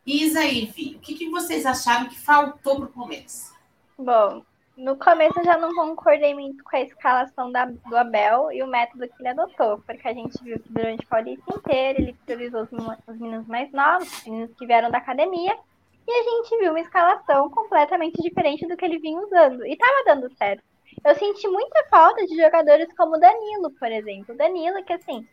[0.06, 3.54] Isa e Vi, o que, que vocês acharam que faltou para o Palmeiras?
[3.98, 4.44] Bom,
[4.76, 8.68] no começo eu já não concordei muito com a escalação da, do Abel e o
[8.68, 12.64] método que ele adotou, porque a gente viu que durante o Paulista inteiro ele priorizou
[12.64, 12.72] os,
[13.08, 15.58] os meninos mais novos, os meninos que vieram da academia,
[16.06, 19.66] e a gente viu uma escalação completamente diferente do que ele vinha usando.
[19.66, 20.62] E estava dando certo.
[21.06, 24.36] Eu senti muita falta de jogadores como o Danilo, por exemplo.
[24.36, 25.26] Danilo, que assim,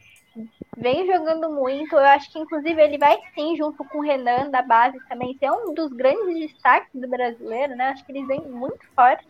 [0.76, 1.94] vem jogando muito.
[1.94, 5.50] Eu acho que, inclusive, ele vai sim, junto com o Renan da base também, ser
[5.50, 7.88] um dos grandes destaques do brasileiro, né?
[7.88, 9.26] Acho que eles vêm muito forte.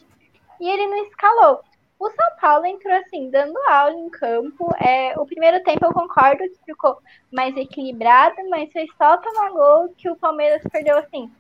[0.61, 1.61] E ele não escalou.
[1.99, 4.69] O São Paulo entrou assim, dando aula em campo.
[4.81, 6.99] É, o primeiro tempo eu concordo que ficou
[7.33, 11.31] mais equilibrado, mas foi só tomar gol que o Palmeiras perdeu assim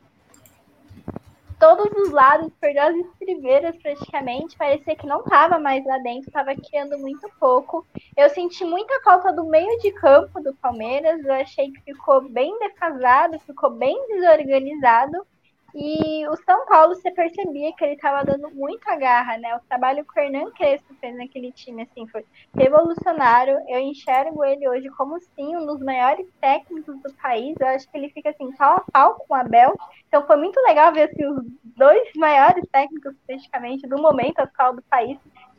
[1.64, 6.54] todos os lados, perdeu as estribeiras praticamente, parecia que não estava mais lá dentro, estava
[6.54, 7.86] criando muito pouco.
[8.14, 12.58] Eu senti muita falta do meio de campo do Palmeiras, eu achei que ficou bem
[12.58, 15.26] defasado, ficou bem desorganizado.
[15.74, 19.56] E o São Paulo, você percebia que ele estava dando muita garra, né?
[19.56, 22.24] O trabalho que o Hernan Crespo fez naquele time, assim, foi
[22.56, 23.58] revolucionário.
[23.66, 27.56] Eu enxergo ele hoje como, sim, um dos maiores técnicos do país.
[27.58, 29.74] Eu acho que ele fica, assim, pau a pau com o Abel.
[30.06, 31.44] Então foi muito legal ver, assim, os
[31.76, 35.18] dois maiores técnicos, praticamente, do momento atual do país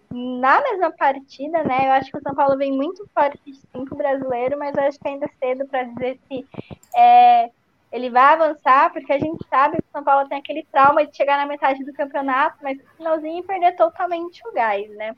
[0.10, 1.88] na mesma partida, né?
[1.88, 4.98] Eu acho que o São Paulo vem muito forte de cinco brasileiro, mas eu acho
[4.98, 6.46] que ainda é cedo para dizer se
[6.96, 7.52] é,
[7.92, 11.16] ele vai avançar, porque a gente sabe que o São Paulo tem aquele trauma de
[11.16, 15.16] chegar na metade do campeonato, mas no finalzinho perder totalmente o gás, né?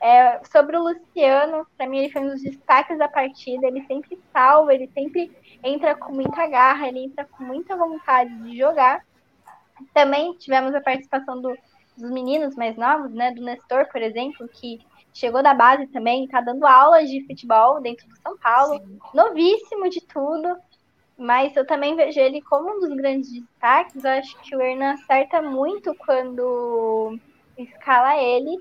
[0.00, 4.18] É, sobre o Luciano, para mim ele foi um dos destaques da partida, ele sempre
[4.32, 5.30] salva, ele sempre
[5.62, 9.04] entra com muita garra, ele entra com muita vontade de jogar.
[9.92, 11.54] Também tivemos a participação do,
[11.98, 14.80] dos meninos mais novos, né, do Nestor, por exemplo, que
[15.12, 18.98] chegou da base também, está dando aulas de futebol dentro do São Paulo, Sim.
[19.12, 20.56] novíssimo de tudo,
[21.20, 24.02] mas eu também vejo ele como um dos grandes destaques.
[24.02, 27.18] Eu acho que o Hernan acerta muito quando
[27.58, 28.56] escala ele.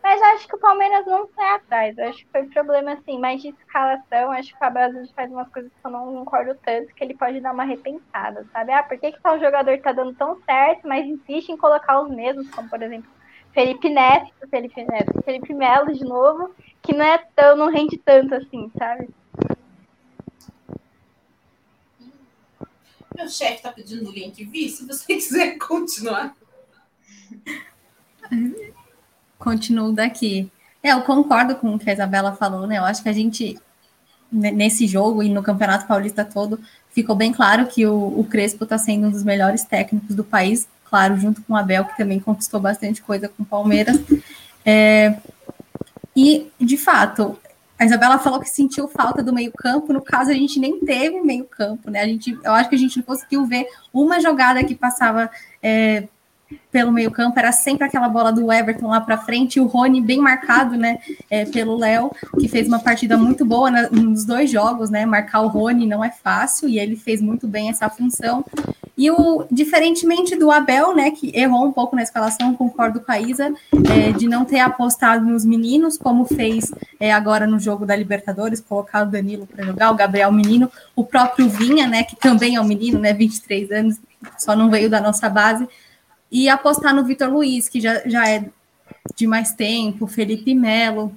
[0.00, 1.98] Mas acho que o Palmeiras não sai atrás.
[1.98, 4.30] Eu acho que foi problema assim, mais de escalação.
[4.30, 7.40] Acho que o Brasil faz umas coisas que eu não concordo tanto, que ele pode
[7.40, 8.70] dar uma repensada, sabe?
[8.70, 12.08] Ah, por que, que tal jogador tá dando tão certo, mas insiste em colocar os
[12.08, 13.10] mesmos, como por exemplo
[13.52, 18.32] Felipe Neto, Felipe Neto, Felipe Melo de novo, que não é tão, não rende tanto
[18.32, 19.08] assim, sabe?
[23.14, 26.34] Meu chefe está pedindo o link, Vi, se você quiser continuar.
[29.38, 30.50] Continuo daqui.
[30.82, 32.78] É, eu concordo com o que a Isabela falou, né?
[32.78, 33.58] Eu acho que a gente,
[34.30, 38.78] nesse jogo e no Campeonato Paulista todo, ficou bem claro que o, o Crespo está
[38.78, 42.60] sendo um dos melhores técnicos do país, claro, junto com o Abel, que também conquistou
[42.60, 44.00] bastante coisa com o Palmeiras.
[44.64, 45.16] É,
[46.14, 47.38] e, de fato,
[47.78, 49.92] a Isabela falou que sentiu falta do meio-campo.
[49.92, 52.00] No caso, a gente nem teve meio-campo, né?
[52.00, 55.30] A gente, eu acho que a gente não conseguiu ver uma jogada que passava
[55.62, 56.08] é,
[56.70, 57.38] pelo meio-campo.
[57.38, 59.56] Era sempre aquela bola do Everton lá para frente.
[59.56, 60.98] E o Rony bem marcado, né?
[61.30, 62.10] É, pelo Léo,
[62.40, 65.04] que fez uma partida muito boa na, nos dois jogos, né?
[65.04, 68.42] Marcar o Rony não é fácil e ele fez muito bem essa função.
[68.96, 73.20] E o, diferentemente do Abel, né, que errou um pouco na escalação, concordo com a
[73.20, 73.52] Isa,
[73.94, 78.58] é, de não ter apostado nos meninos, como fez é, agora no jogo da Libertadores,
[78.60, 82.60] colocar o Danilo para jogar, o Gabriel Menino, o próprio Vinha, né, que também é
[82.60, 84.00] um menino, né, 23 anos,
[84.38, 85.68] só não veio da nossa base,
[86.32, 88.46] e apostar no Vitor Luiz, que já, já é
[89.14, 91.14] de mais tempo, Felipe Melo,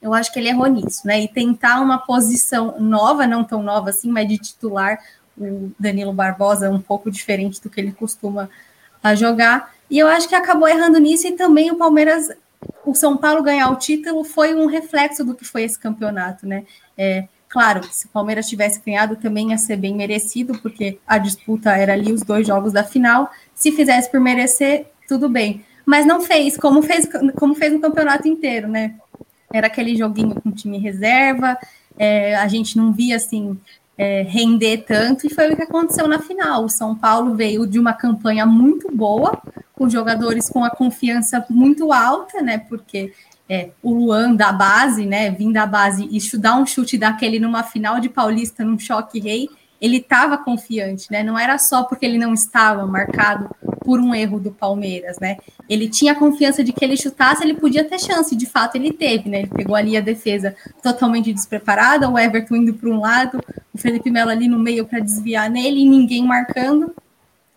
[0.00, 1.20] eu acho que ele errou nisso, né?
[1.20, 4.98] E tentar uma posição nova, não tão nova assim, mas de titular,
[5.40, 8.48] o Danilo Barbosa é um pouco diferente do que ele costuma
[9.02, 9.72] a jogar.
[9.90, 12.28] E eu acho que acabou errando nisso e também o Palmeiras,
[12.84, 16.64] o São Paulo ganhar o título foi um reflexo do que foi esse campeonato, né?
[16.96, 21.74] É, claro, se o Palmeiras tivesse ganhado também ia ser bem merecido, porque a disputa
[21.76, 23.30] era ali os dois jogos da final.
[23.54, 25.64] Se fizesse por merecer, tudo bem.
[25.86, 28.94] Mas não fez, como fez, como fez no campeonato inteiro, né?
[29.50, 31.56] Era aquele joguinho com time reserva,
[31.98, 33.58] é, a gente não via assim
[33.98, 36.64] é, render tanto, e foi o que aconteceu na final.
[36.64, 39.42] O São Paulo veio de uma campanha muito boa,
[39.74, 42.58] com jogadores com a confiança muito alta, né?
[42.58, 43.12] Porque
[43.48, 45.30] é, o Luan da base, né?
[45.32, 49.48] Vim da base e dar um chute daquele numa final de Paulista, num choque rei,
[49.80, 51.24] ele estava confiante, né?
[51.24, 53.50] Não era só porque ele não estava marcado
[53.88, 55.38] por um erro do Palmeiras, né?
[55.66, 59.30] Ele tinha confiança de que ele chutasse, ele podia ter chance, de fato ele teve,
[59.30, 59.38] né?
[59.38, 64.10] Ele pegou ali a defesa totalmente despreparada, o Everton indo para um lado, o Felipe
[64.10, 66.94] Melo ali no meio para desviar nele e ninguém marcando.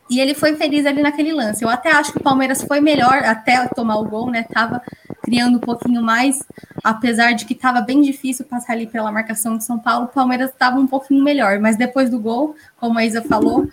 [0.10, 1.65] E ele foi feliz ali naquele lance.
[1.65, 4.44] Eu até acho que o Palmeiras foi melhor até tomar o gol, né?
[4.44, 4.82] Tava
[5.22, 6.39] criando um pouquinho mais,
[6.82, 10.50] apesar de que estava bem difícil passar ali pela marcação de São Paulo, o Palmeiras
[10.50, 13.67] estava um pouquinho melhor, mas depois do gol, como a Isa falou,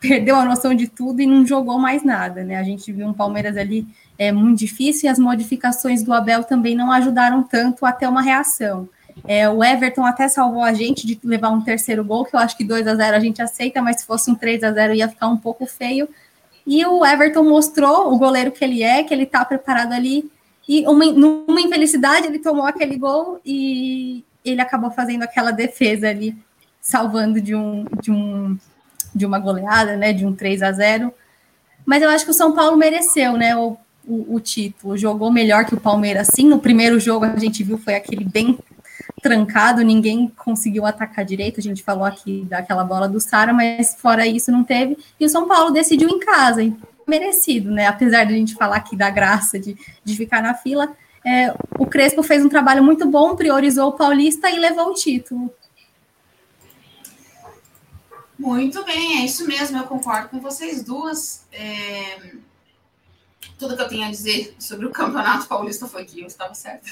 [0.00, 2.56] perdeu a noção de tudo e não jogou mais nada, né?
[2.56, 3.86] A gente viu um Palmeiras ali
[4.18, 8.22] é, muito difícil e as modificações do Abel também não ajudaram tanto a ter uma
[8.22, 8.88] reação.
[9.26, 12.56] É, o Everton até salvou a gente de levar um terceiro gol, que eu acho
[12.56, 15.08] que 2 a 0 a gente aceita, mas se fosse um 3 a 0 ia
[15.08, 16.08] ficar um pouco feio.
[16.66, 20.30] E o Everton mostrou o goleiro que ele é, que ele está preparado ali.
[20.68, 26.36] E uma, numa infelicidade, ele tomou aquele gol e ele acabou fazendo aquela defesa ali,
[26.80, 28.56] salvando de um, de um
[29.18, 31.12] de uma goleada, né, de um 3 a 0.
[31.84, 33.76] Mas eu acho que o São Paulo mereceu, né, o,
[34.06, 34.96] o, o título.
[34.96, 36.48] Jogou melhor que o Palmeiras, sim.
[36.48, 38.58] No primeiro jogo a gente viu foi aquele bem
[39.22, 41.60] trancado, ninguém conseguiu atacar direito.
[41.60, 44.96] A gente falou aqui daquela bola do Sara, mas fora isso não teve.
[45.18, 46.60] E o São Paulo decidiu em casa,
[47.06, 47.86] merecido, né?
[47.86, 50.94] Apesar de a gente falar aqui da graça de, de ficar na fila,
[51.26, 55.50] é, o Crespo fez um trabalho muito bom, priorizou o Paulista e levou o título.
[58.38, 61.44] Muito bem, é isso mesmo, eu concordo com vocês duas.
[61.50, 62.36] É...
[63.58, 66.88] Tudo que eu tenho a dizer sobre o Campeonato Paulista foi que eu estava certa.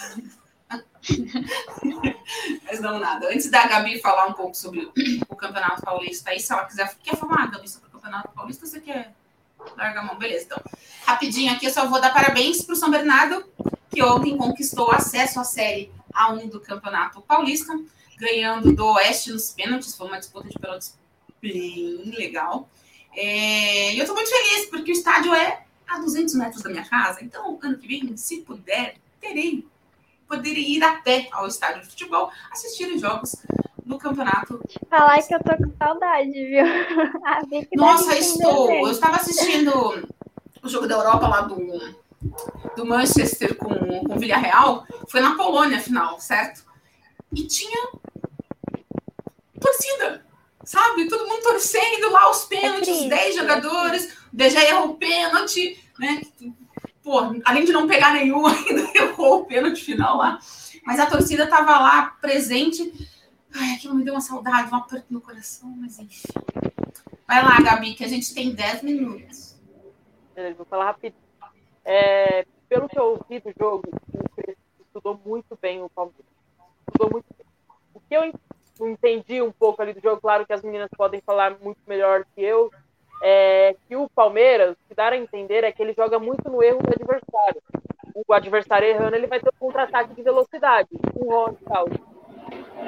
[2.65, 3.29] Mas não nada.
[3.29, 4.91] Antes da Gabi falar um pouco sobre
[5.29, 6.93] o Campeonato Paulista, aí se ela quiser.
[7.05, 8.67] Quer falar, Gabi, sobre o Campeonato Paulista?
[8.67, 9.15] Você quer?
[9.77, 10.47] Larga a mão, beleza.
[10.47, 10.61] Então,
[11.05, 13.49] rapidinho aqui, eu só vou dar parabéns para o São Bernardo,
[13.89, 17.73] que ontem conquistou acesso à Série A1 do Campeonato Paulista,
[18.19, 19.95] ganhando do Oeste nos pênaltis.
[19.95, 20.97] Foi uma disputa de pênaltis
[21.53, 22.69] bem legal.
[23.15, 26.85] É, e eu estou muito feliz, porque o estádio é a 200 metros da minha
[26.85, 27.25] casa.
[27.25, 29.65] Então, ano que vem, se puder, terei
[30.29, 33.37] poderia ir a pé ao estádio de futebol assistir os jogos
[33.85, 34.61] no campeonato.
[34.91, 36.67] Falar que eu tô com saudade, viu?
[37.25, 37.43] Ah,
[37.75, 38.71] Nossa, estou.
[38.71, 40.09] Eu estava assistindo
[40.63, 41.57] o jogo da Europa lá do,
[42.77, 44.85] do Manchester com, com o Villarreal.
[45.09, 46.65] Foi na Polônia, final, certo?
[47.33, 47.89] E tinha
[49.61, 50.25] torcida,
[50.67, 51.09] sabe?
[51.09, 54.13] Todo mundo torcendo lá os pênaltis, é 10 jogadores.
[54.33, 56.21] O DG errou o pênalti, né?
[57.07, 60.41] pô, além de não pegar nenhum, ainda errou o pênalti final lá.
[60.85, 62.93] Mas a torcida estava lá presente.
[63.55, 66.29] Ai, aquilo me deu uma saudade, um aperto no coração, mas enfim.
[67.27, 69.57] Vai lá, Gabi, que a gente tem 10 minutos.
[70.35, 71.23] Beleza, vou falar rapidinho.
[71.85, 76.27] É, pelo que eu ouvi do jogo, o Crespo estudou muito bem o Palmeiras.
[76.89, 77.47] Estudou muito bem.
[77.95, 78.25] O que eu
[78.81, 82.43] entendi um pouco ali do jogo, claro que as meninas podem falar muito melhor que
[82.43, 82.71] eu,
[83.23, 86.83] é que o Palmeiras, que dá a entender, é que ele joga muito no erro
[86.83, 87.63] do adversário.
[88.27, 91.87] O adversário errando, ele vai ter um contra-ataque de velocidade, um Ron e tal.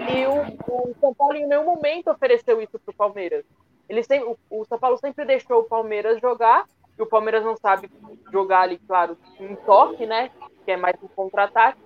[0.09, 3.45] E o, o, São Paulo em nenhum momento ofereceu isso para o Palmeiras.
[3.89, 6.65] Ele sempre, o, o, São Paulo sempre deixou o Palmeiras jogar,
[6.99, 7.91] e o Palmeiras não sabe
[8.33, 10.31] jogar ali, claro, em toque, né?
[10.65, 11.79] Que é mais um contra-ataque.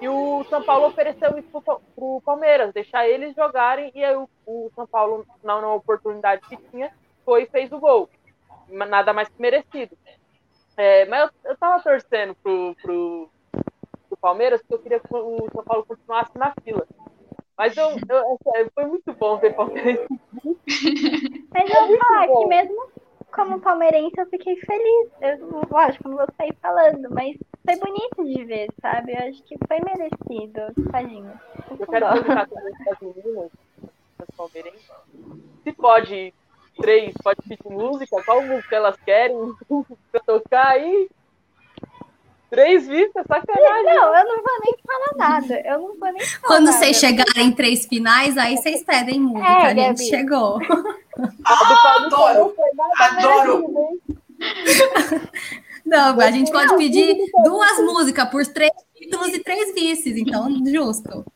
[0.00, 4.28] E o São Paulo ofereceu isso para o Palmeiras, deixar eles jogarem, e aí o,
[4.46, 6.90] o São Paulo, na, na oportunidade que tinha,
[7.24, 8.08] foi e fez o gol.
[8.68, 9.96] Nada mais que merecido.
[10.76, 13.28] É, mas eu, eu tava torcendo pro, pro,
[14.08, 16.86] pro, Palmeiras porque eu queria que o São Paulo continuasse na fila.
[17.58, 20.06] Mas eu, eu, foi muito bom ver Palmeiras.
[21.52, 22.90] Mas eu vou falar que mesmo
[23.32, 25.10] como palmeirense eu fiquei feliz.
[25.20, 29.12] Eu, lógico, não vou sair falando, mas foi bonito de ver, sabe?
[29.12, 30.90] Eu acho que foi merecido.
[30.90, 31.32] Tadinho.
[31.78, 33.50] Eu quero perguntar também para as meninas,
[34.18, 34.90] as palmeirenses,
[35.64, 36.34] se pode
[36.80, 39.36] três, pode pedir música, qual música elas querem
[40.10, 41.08] pra tocar aí?
[42.48, 43.84] Três vistas, sacanagem.
[43.84, 45.60] Não, eu não vou nem falar nada.
[45.64, 46.78] Eu não vou nem falar Quando nada.
[46.78, 49.48] vocês chegarem em três finais, aí vocês pedem música.
[49.48, 50.58] É, a gente chegou.
[51.44, 52.52] Ah, adoro!
[52.98, 53.79] Adoro!
[55.90, 61.26] Não, a gente pode pedir duas músicas por três títulos e três vices, então justo.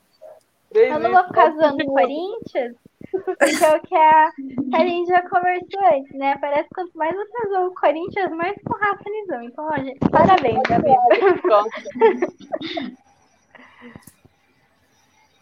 [0.72, 2.76] Eu não vou ficar zoando Corinthians,
[3.10, 4.30] porque é o que a,
[4.74, 6.38] a gente já conversou antes, né?
[6.40, 9.42] Parece que quanto mais você zoa o Corinthians, mais com Rafa Nizão.
[9.42, 11.02] Então, ó, gente, parabéns, Gabriel.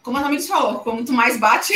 [0.03, 1.73] Como a Tamires falou, quanto mais bate,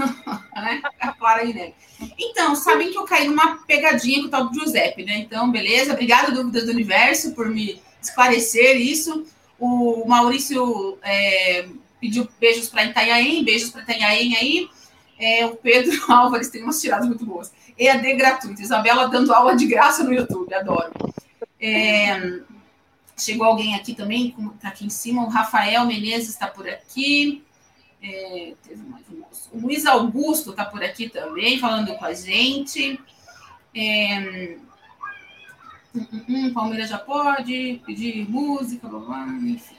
[0.56, 0.80] né?
[0.98, 1.74] A Clara aí, né?
[2.18, 5.18] Então, sabem que eu caí numa pegadinha com o tal do Giuseppe, né?
[5.18, 5.92] Então, beleza.
[5.92, 9.26] Obrigada, Dúvidas do Universo, por me esclarecer isso.
[9.58, 11.68] O Maurício é,
[12.00, 14.70] pediu beijos para Itanhaém, beijos para Itanhaém aí.
[15.18, 17.52] É, o Pedro Álvares tem umas tiradas muito boas.
[17.78, 18.62] EAD gratuito.
[18.62, 20.92] Isabela dando aula de graça no YouTube, adoro.
[21.60, 22.40] É,
[23.18, 25.24] chegou alguém aqui também, está aqui em cima.
[25.24, 27.42] O Rafael Menezes está por aqui.
[28.08, 29.50] É, teve mais um moço.
[29.52, 33.00] O Luiz Augusto está por aqui também, falando com a gente.
[33.74, 34.58] É,
[35.92, 39.74] hum, hum, hum Palmeiras já pode pedir música, blá, blá, enfim.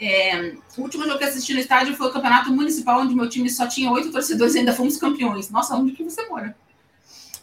[0.00, 3.50] É, o último jogo que assisti no estádio foi o campeonato municipal, onde meu time
[3.50, 5.50] só tinha oito torcedores e ainda fomos campeões.
[5.50, 6.56] Nossa, onde que você mora?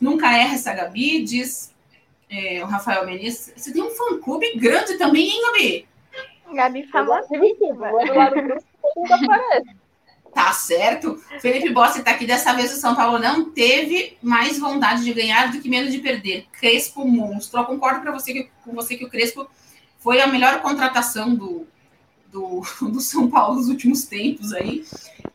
[0.02, 1.74] Nunca erra essa Gabi, diz
[2.30, 3.54] é, o Rafael Menezes.
[3.56, 5.88] Você tem um fã-clube grande também, hein, Gabi?
[6.54, 7.92] Gabi famosíssima.
[10.34, 11.22] Tá certo.
[11.42, 12.26] Felipe Bossi está aqui.
[12.26, 16.00] Dessa vez o São Paulo não teve mais vontade de ganhar do que medo de
[16.00, 16.48] perder.
[16.60, 17.60] Crespo monstro.
[17.60, 19.50] Eu concordo pra você que, com você que o Crespo
[20.00, 21.68] foi a melhor contratação do,
[22.32, 24.86] do, do São Paulo nos últimos tempos aí.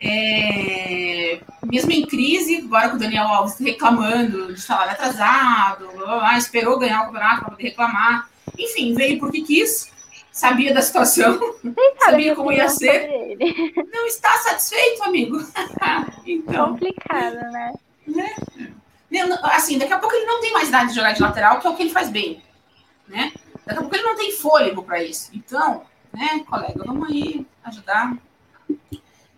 [0.00, 6.78] É, mesmo em crise, agora com o Daniel Alves reclamando de salário atrasado, ah, esperou
[6.78, 8.28] ganhar o campeonato para poder reclamar.
[8.58, 9.90] Enfim, veio porque quis,
[10.34, 11.38] sabia da situação,
[12.04, 13.08] sabia como ia ser.
[13.92, 15.38] Não está satisfeito, amigo.
[16.26, 17.72] então, Complicado, né?
[18.08, 18.34] né?
[19.44, 21.70] Assim, daqui a pouco ele não tem mais idade de jogar de lateral, que é
[21.70, 22.42] o que ele faz bem.
[23.06, 23.32] Né?
[23.64, 25.30] Daqui a pouco ele não tem fôlego para isso.
[25.32, 26.82] Então, né, colega?
[26.84, 28.16] Vamos aí ajudar.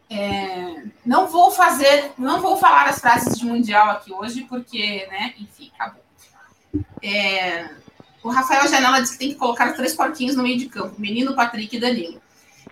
[0.09, 5.35] É, não vou fazer, não vou falar as frases de mundial aqui hoje, porque, né,
[5.39, 6.03] enfim, acabou.
[7.03, 7.69] É,
[8.27, 11.35] o Rafael Janela disse que tem que colocar três porquinhos no meio de campo: Menino,
[11.35, 12.21] Patrick e Danilo.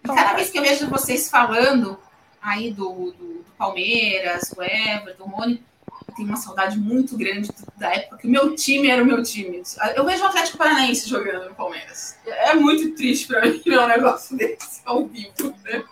[0.03, 1.97] E cada vez que eu vejo vocês falando
[2.43, 5.63] aí do, do, do Palmeiras, o Everton, o Rony,
[6.09, 9.23] eu tenho uma saudade muito grande da época que o meu time era o meu
[9.23, 9.63] time.
[9.95, 12.17] Eu vejo o Atlético Paranaense jogando no Palmeiras.
[12.27, 15.85] É muito triste para mim ver um negócio desse ao vivo, né?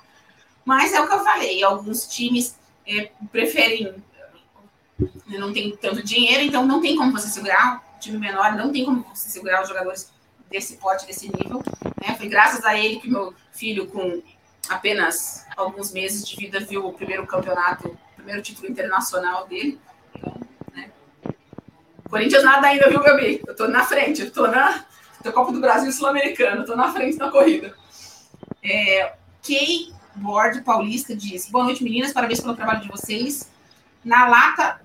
[0.64, 2.56] Mas é o que eu falei, alguns times
[2.86, 3.94] é, preferem
[5.26, 9.06] não tem tanto dinheiro, então não tem como você segurar time menor, não tem como
[9.14, 10.12] você segurar os jogadores
[10.50, 11.62] desse porte, desse nível.
[12.00, 12.14] Né?
[12.16, 14.22] Foi graças a ele que meu filho, com
[14.68, 19.80] apenas alguns meses de vida, viu o primeiro campeonato, o primeiro título internacional dele.
[20.14, 20.36] Então,
[20.74, 20.90] né?
[22.08, 23.42] Corinthians nada ainda, viu, Gabi?
[23.46, 24.84] Eu tô na frente, eu tô na
[25.22, 27.74] tô Copa do Brasil Sul-Americano, tô na frente na corrida.
[28.62, 33.50] É, Kay Board Paulista diz: Boa noite, meninas, parabéns pelo trabalho de vocês.
[34.04, 34.81] Na lata,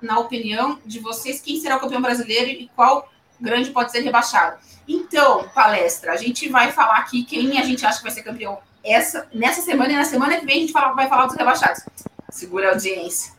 [0.00, 4.58] na opinião de vocês, quem será o campeão brasileiro e qual grande pode ser rebaixado?
[4.86, 8.58] Então, palestra, a gente vai falar aqui quem a gente acha que vai ser campeão
[8.82, 11.82] essa, nessa semana e na semana que vem a gente fala, vai falar dos rebaixados.
[12.30, 13.32] Segura a audiência.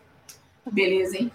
[0.72, 1.32] Beleza, hein?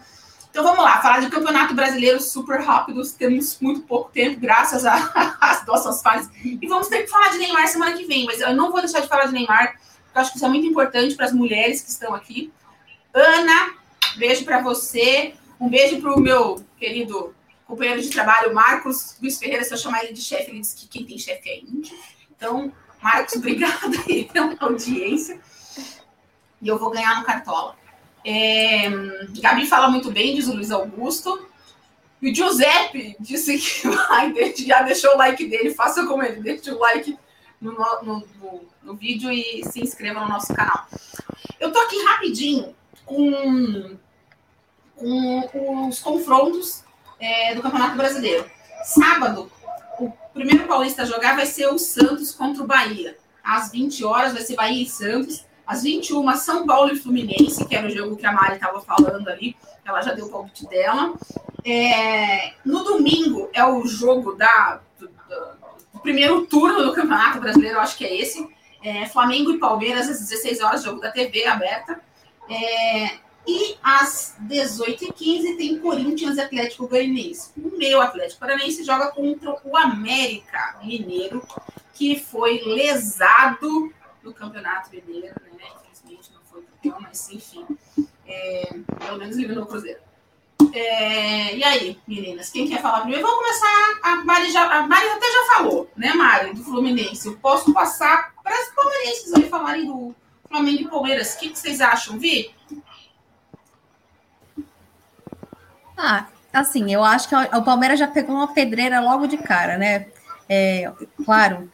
[0.51, 3.03] Então vamos lá, falar de campeonato brasileiro super rápido.
[3.13, 6.31] Temos muito pouco tempo, graças às nossas fases.
[6.43, 9.01] E vamos ter que falar de Neymar semana que vem, mas eu não vou deixar
[9.01, 9.75] de falar de Neymar,
[10.05, 12.51] porque eu acho que isso é muito importante para as mulheres que estão aqui.
[13.13, 13.75] Ana,
[14.19, 15.35] beijo para você.
[15.61, 17.35] Um beijo para o meu querido
[17.67, 19.65] companheiro de trabalho, Marcos Luiz Ferreira.
[19.65, 21.97] Se eu chamar ele de chefe, ele disse que quem tem chefe é índio.
[22.35, 25.41] Então, Marcos, obrigada aí pela audiência.
[26.61, 27.77] E eu vou ganhar no Cartola.
[28.25, 28.89] É,
[29.41, 31.49] Gabi fala muito bem, diz o Luiz Augusto.
[32.21, 35.75] E o Giuseppe disse que vai, já deixou o like dele.
[35.75, 37.17] Faça como ele, deixe o like
[37.61, 40.87] no, no, no, no vídeo e se inscreva no nosso canal.
[41.61, 43.97] Eu tô aqui rapidinho com,
[44.97, 46.85] com os confrontos
[47.21, 48.51] é, do Campeonato Brasileiro.
[48.85, 49.51] Sábado,
[49.99, 53.17] o primeiro paulista a jogar vai ser o Santos contra o Bahia.
[53.43, 55.45] Às 20 horas vai ser Bahia e Santos.
[55.67, 59.29] Às 21, São Paulo e Fluminense, que era o jogo que a Mari estava falando
[59.29, 59.57] ali.
[59.85, 61.15] Ela já deu o palpite dela.
[61.65, 67.97] É, no domingo é o jogo da, do, do, primeiro turno do Campeonato Brasileiro, acho
[67.97, 68.49] que é esse.
[68.85, 72.01] É, Flamengo e Palmeiras às 16 horas, jogo da TV aberta.
[72.49, 77.53] É, e às 18h15 tem Corinthians Atlético Goianiense.
[77.57, 81.47] O meu Atlético Paranaense joga contra o América Mineiro,
[81.95, 83.93] que foi lesado
[84.23, 85.65] no Campeonato Mineiro, né?
[85.81, 87.65] Infelizmente não foi campeão, mas enfim.
[88.27, 90.01] É, pelo menos eliminou o Cruzeiro.
[90.73, 93.25] É, e aí, meninas, quem quer falar primeiro?
[93.25, 93.99] Vamos começar.
[94.03, 97.29] A Mari, já, a Mari até já falou, né, Mari, do Fluminense.
[97.29, 100.15] Eu posso passar para as palmeirenses aí falarem do
[100.49, 101.35] Flamengo e Palmeiras.
[101.35, 102.56] O que, que vocês acham, Vi?
[105.97, 110.07] Ah, assim, eu acho que o Palmeiras já pegou uma pedreira logo de cara, né?
[110.49, 110.93] É,
[111.25, 111.71] claro,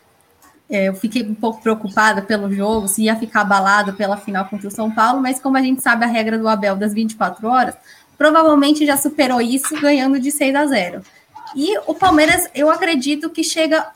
[0.70, 4.68] é, eu fiquei um pouco preocupada pelo jogo, se ia ficar abalado pela final contra
[4.68, 7.76] o São Paulo, mas como a gente sabe a regra do Abel das 24 horas,
[8.16, 11.02] provavelmente já superou isso ganhando de 6 a 0.
[11.54, 13.86] E o Palmeiras, eu acredito que chega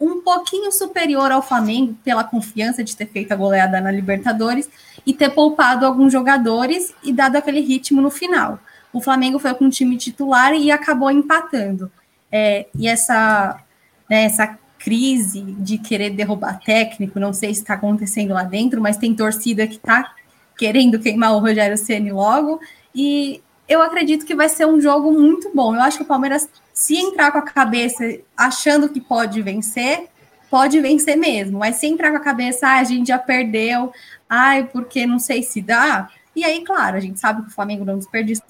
[0.00, 4.68] um pouquinho superior ao Flamengo pela confiança de ter feito a goleada na Libertadores
[5.06, 8.58] e ter poupado alguns jogadores e dado aquele ritmo no final
[8.94, 11.90] o Flamengo foi com o time titular e acabou empatando.
[12.30, 13.60] É, e essa,
[14.08, 18.96] né, essa crise de querer derrubar técnico, não sei se está acontecendo lá dentro, mas
[18.96, 20.14] tem torcida que está
[20.56, 22.60] querendo queimar o Rogério Ceni logo.
[22.94, 25.74] E eu acredito que vai ser um jogo muito bom.
[25.74, 28.04] Eu acho que o Palmeiras, se entrar com a cabeça
[28.36, 30.06] achando que pode vencer,
[30.50, 31.58] pode vencer mesmo.
[31.58, 33.92] Mas se entrar com a cabeça, ah, a gente já perdeu,
[34.28, 37.84] ai, porque não sei se dá, e aí, claro, a gente sabe que o Flamengo
[37.84, 38.42] não desperdiça,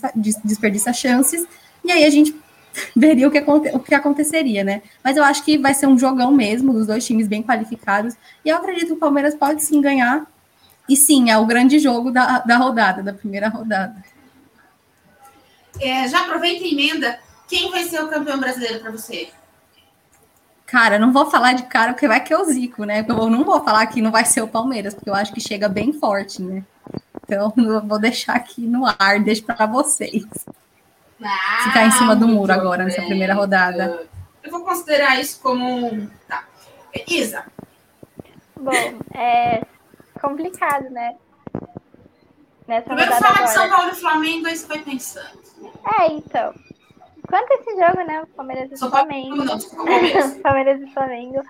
[0.45, 1.47] desperdiça chances,
[1.85, 2.35] e aí a gente
[2.97, 4.83] veria o que, o que aconteceria, né?
[5.03, 8.15] Mas eu acho que vai ser um jogão mesmo, dos dois times bem qualificados,
[8.45, 10.27] e eu acredito que o Palmeiras pode sim ganhar,
[10.89, 14.03] e sim, é o grande jogo da, da rodada, da primeira rodada.
[15.81, 17.19] É, já aproveita e emenda,
[17.49, 19.29] quem vai ser o campeão brasileiro para você?
[20.67, 23.05] Cara, não vou falar de cara, porque vai que eu zico, né?
[23.07, 25.69] Eu não vou falar que não vai ser o Palmeiras, porque eu acho que chega
[25.69, 26.65] bem forte, né?
[27.25, 30.25] Então, eu vou deixar aqui no ar, deixo para vocês.
[31.23, 32.87] Ah, Ficar em cima do muro agora, bem.
[32.87, 34.07] nessa primeira rodada.
[34.43, 36.09] Eu vou considerar isso como.
[36.29, 36.45] Tá.
[37.09, 37.45] Isa.
[38.57, 38.73] Bom,
[39.15, 39.63] é
[40.21, 41.17] complicado, né?
[42.67, 45.39] Nessa Primeiro fala de São Paulo e Flamengo, aí você vai pensando.
[46.01, 46.55] É, então.
[47.29, 48.23] quanto a esse jogo, né?
[48.23, 49.45] O Palmeiras e São Paulo, Flamengo.
[49.45, 50.35] não, desculpa, Palmeiras.
[50.41, 51.43] Palmeiras e Flamengo.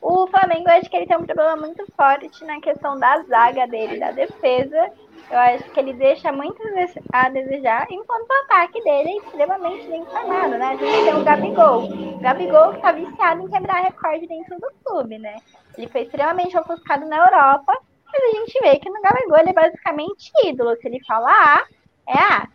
[0.00, 3.98] O Flamengo, acho que ele tem um problema muito forte na questão da zaga dele,
[3.98, 4.90] da defesa.
[5.32, 6.62] Eu acho que ele deixa muito
[7.10, 10.66] a desejar, enquanto o ataque dele é extremamente bem formado, né?
[10.66, 11.84] A gente tem o Gabigol.
[11.84, 15.38] O Gabigol que tá viciado em quebrar recorde dentro do clube, né?
[15.78, 17.72] Ele foi extremamente ofuscado na Europa,
[18.12, 20.76] mas a gente vê que no Gabigol ele é basicamente ídolo.
[20.76, 21.66] Se ele fala A,
[22.06, 22.48] é A.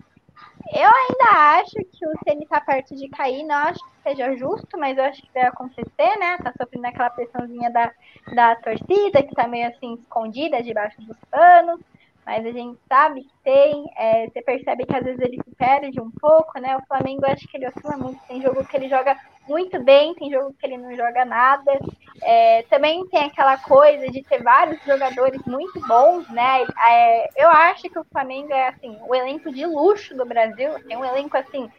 [0.71, 4.78] Eu ainda acho que o Ceni tá perto de cair, não acho que seja justo,
[4.78, 6.38] mas eu acho que vai acontecer, né?
[6.43, 7.91] Tá sofrendo aquela pressãozinha da,
[8.36, 11.80] da torcida, que tá meio assim escondida debaixo dos panos
[12.28, 16.01] mas a gente sabe que tem, é, você percebe que às vezes ele se perde
[16.01, 16.75] um pouco, né?
[16.75, 19.15] O Flamengo acho que ele oscila muito, tem jogo que ele joga
[19.47, 21.80] muito bem, tem jogo que ele não joga nada.
[22.21, 26.65] É, também tem aquela coisa de ter vários jogadores muito bons, né?
[26.89, 30.97] É, eu acho que o Flamengo é assim, o elenco de luxo do Brasil, tem
[30.97, 31.71] um elenco assim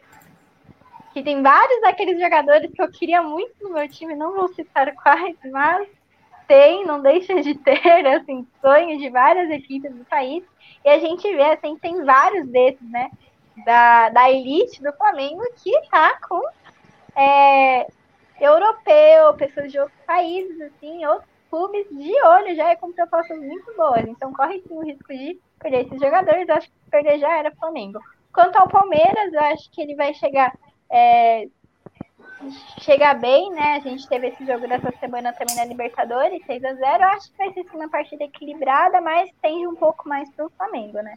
[1.13, 4.93] que tem vários daqueles jogadores que eu queria muito no meu time, não vou citar
[4.95, 5.87] quais, mas
[6.49, 7.79] tem, não deixa de ter,
[8.09, 10.43] assim, sonhos de várias equipes do país.
[10.83, 13.09] E a gente vê, assim, tem vários desses, né?
[13.63, 16.41] Da, da elite do Flamengo que tá com
[17.15, 17.85] é,
[18.39, 23.75] europeu, pessoas de outros países, assim, outros clubes de olho já é com propostas muito
[23.75, 24.07] boas.
[24.07, 26.49] Então corre sim o risco de perder esses jogadores.
[26.49, 27.99] Acho que perder já era Flamengo.
[28.33, 30.53] Quanto ao Palmeiras, eu acho que ele vai chegar
[30.89, 31.47] é,
[32.81, 33.75] chegar bem, né?
[33.75, 37.31] A gente teve esse jogo dessa semana também na Libertadores, 6 a 0 Eu acho
[37.31, 41.15] que vai ser uma partida equilibrada, mas tende um pouco mais para o Flamengo, né?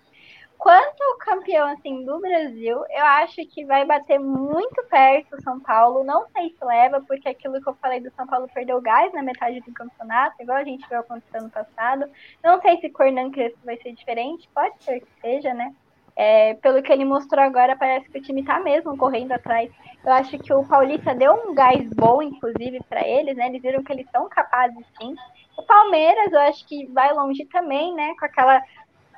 [0.62, 5.58] Quanto ao campeão assim do Brasil, eu acho que vai bater muito perto o São
[5.58, 6.04] Paulo.
[6.04, 9.24] Não sei se leva, porque aquilo que eu falei do São Paulo perdeu gás na
[9.24, 12.08] metade do campeonato, igual a gente viu acontecer no passado.
[12.44, 15.74] Não sei se Cornan Crespo vai ser diferente, pode ser que seja, né?
[16.14, 19.70] É, pelo que ele mostrou agora, parece que o time tá mesmo correndo atrás.
[20.04, 23.46] Eu acho que o Paulista deu um gás bom, inclusive, para eles, né?
[23.46, 25.14] Eles viram que eles são capazes sim.
[25.56, 28.14] O Palmeiras, eu acho que vai longe também, né?
[28.18, 28.62] Com aquela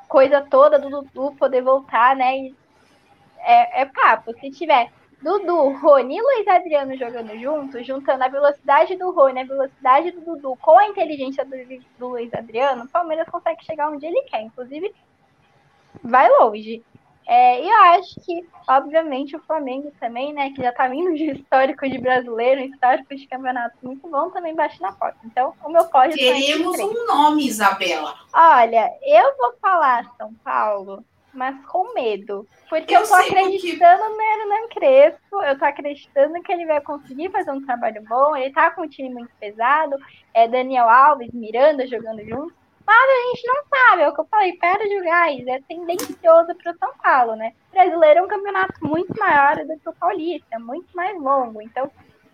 [0.08, 2.38] coisa toda do Dudu poder voltar, né?
[2.38, 2.54] E
[3.40, 4.32] é, é papo.
[4.38, 4.90] Se tiver
[5.22, 10.20] Dudu, Rony e Luiz Adriano jogando juntos, juntando a velocidade do Rony, a velocidade do
[10.20, 11.56] Dudu com a inteligência do,
[11.98, 14.42] do Luiz Adriano, o Palmeiras consegue chegar onde ele quer.
[14.42, 14.94] Inclusive,
[16.02, 16.82] vai longe.
[17.26, 21.30] É, e eu acho que, obviamente, o Flamengo também, né, que já tá vindo de
[21.30, 25.18] histórico de brasileiro, histórico de campeonato muito bom, também bate na porta.
[25.24, 28.14] Então, o meu pódio Queremos um nome, Isabela.
[28.32, 32.46] Olha, eu vou falar São Paulo, mas com medo.
[32.68, 34.08] Porque eu, eu tô acreditando que...
[34.08, 38.52] no Hernan Crespo, eu tô acreditando que ele vai conseguir fazer um trabalho bom, ele
[38.52, 39.96] tá com um time muito pesado,
[40.34, 42.63] é Daniel Alves, Miranda jogando juntos.
[42.86, 46.54] Mas a gente não sabe, é o que eu falei, perde o gás, é tendencioso
[46.54, 47.52] para o São Paulo, né?
[47.70, 51.62] O brasileiro é um campeonato muito maior do que o paulista, muito mais longo.
[51.62, 51.90] Então,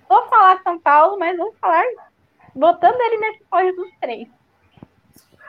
[0.09, 1.85] vou falar São Paulo, mas vou falar
[2.55, 4.29] botando ele nesse pódio dos três.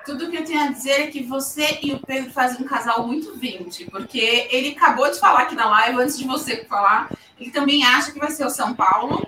[0.06, 3.06] Tudo que eu tenho a dizer é que você e o Pedro fazem um casal
[3.06, 7.52] muito 20, porque ele acabou de falar aqui na live, antes de você falar, ele
[7.52, 9.28] também acha que vai ser o São Paulo.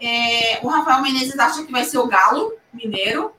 [0.00, 3.32] É, o Rafael Menezes acha que vai ser o Galo Mineiro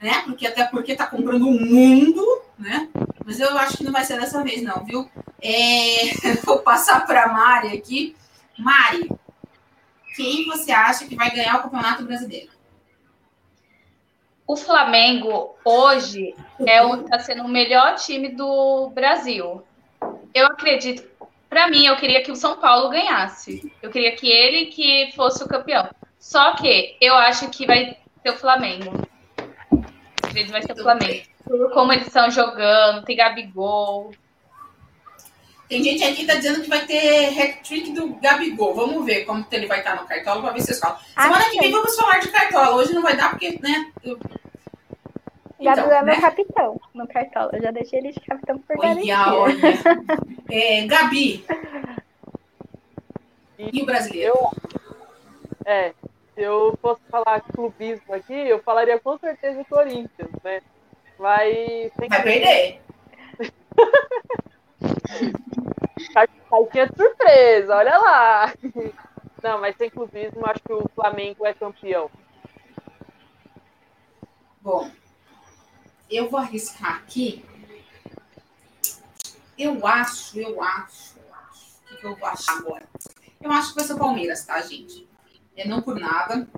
[0.00, 0.22] né?
[0.24, 2.88] Porque até porque tá comprando o mundo, né?
[3.24, 5.08] Mas eu acho que não vai ser dessa vez, não, viu?
[5.42, 6.34] É...
[6.44, 8.16] Vou passar para Mari aqui.
[8.56, 9.10] Mari,
[10.16, 12.50] quem você acha que vai ganhar o Campeonato Brasileiro?
[14.46, 16.34] O Flamengo hoje
[16.66, 19.62] é o, tá sendo o melhor time do Brasil.
[20.32, 21.06] Eu acredito.
[21.50, 23.70] Para mim, eu queria que o São Paulo ganhasse.
[23.82, 25.88] Eu queria que ele que fosse o campeão.
[26.18, 29.08] Só que eu acho que vai ser o Flamengo
[30.32, 31.26] vezes vai ser o Flamengo.
[31.44, 34.12] Por como eles estão jogando, tem Gabigol.
[35.68, 38.74] Tem gente aqui que tá dizendo que vai ter hat-trick do Gabigol.
[38.74, 40.98] Vamos ver como ele vai estar no Cartola para ver se vocês falam.
[40.98, 42.76] Semana que vem vamos falar de Cartola.
[42.76, 43.92] Hoje não vai dar porque, né?
[44.02, 44.18] Eu...
[45.60, 46.20] Então, Gabigol é meu né?
[46.20, 47.50] capitão no Cartola.
[47.52, 49.56] Eu já deixei ele de capitão por olha, olha.
[50.50, 51.44] é, Gabi.
[53.58, 54.34] E o brasileiro?
[54.34, 54.50] Eu,
[55.66, 55.92] é,
[56.38, 60.62] se eu fosse falar clubismo aqui, eu falaria com certeza o Corinthians, né?
[61.18, 61.90] Vai.
[61.96, 62.80] Vai perder.
[66.14, 68.54] Caixinha de surpresa, olha lá.
[69.42, 72.08] Não, mas sem clubismo, acho que o Flamengo é campeão.
[74.60, 74.88] Bom,
[76.08, 77.44] eu vou arriscar aqui.
[79.58, 81.80] Eu acho, eu acho, eu acho.
[81.90, 82.88] O que eu vou achar agora?
[83.40, 85.07] Eu acho que vai ser o Palmeiras, tá, gente?
[85.58, 86.48] É, não por nada,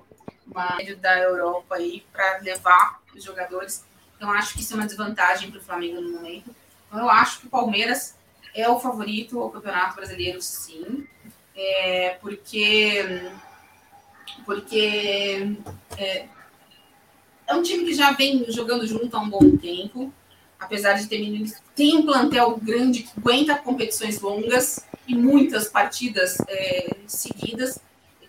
[0.45, 3.83] uma da Europa aí para levar os jogadores.
[4.15, 6.55] Então, acho que isso é uma desvantagem para o Flamengo no momento.
[6.87, 8.15] Então, eu acho que o Palmeiras
[8.53, 11.07] é o favorito ao Campeonato Brasileiro, sim.
[11.55, 13.31] é, porque
[14.45, 15.55] porque
[15.97, 16.27] é,
[17.47, 20.13] é, um time que já vem jogando junto há um bom tempo,
[20.59, 26.37] apesar de ter meninos, tem um plantel grande que aguenta competições longas e muitas partidas
[26.47, 27.79] é, seguidas,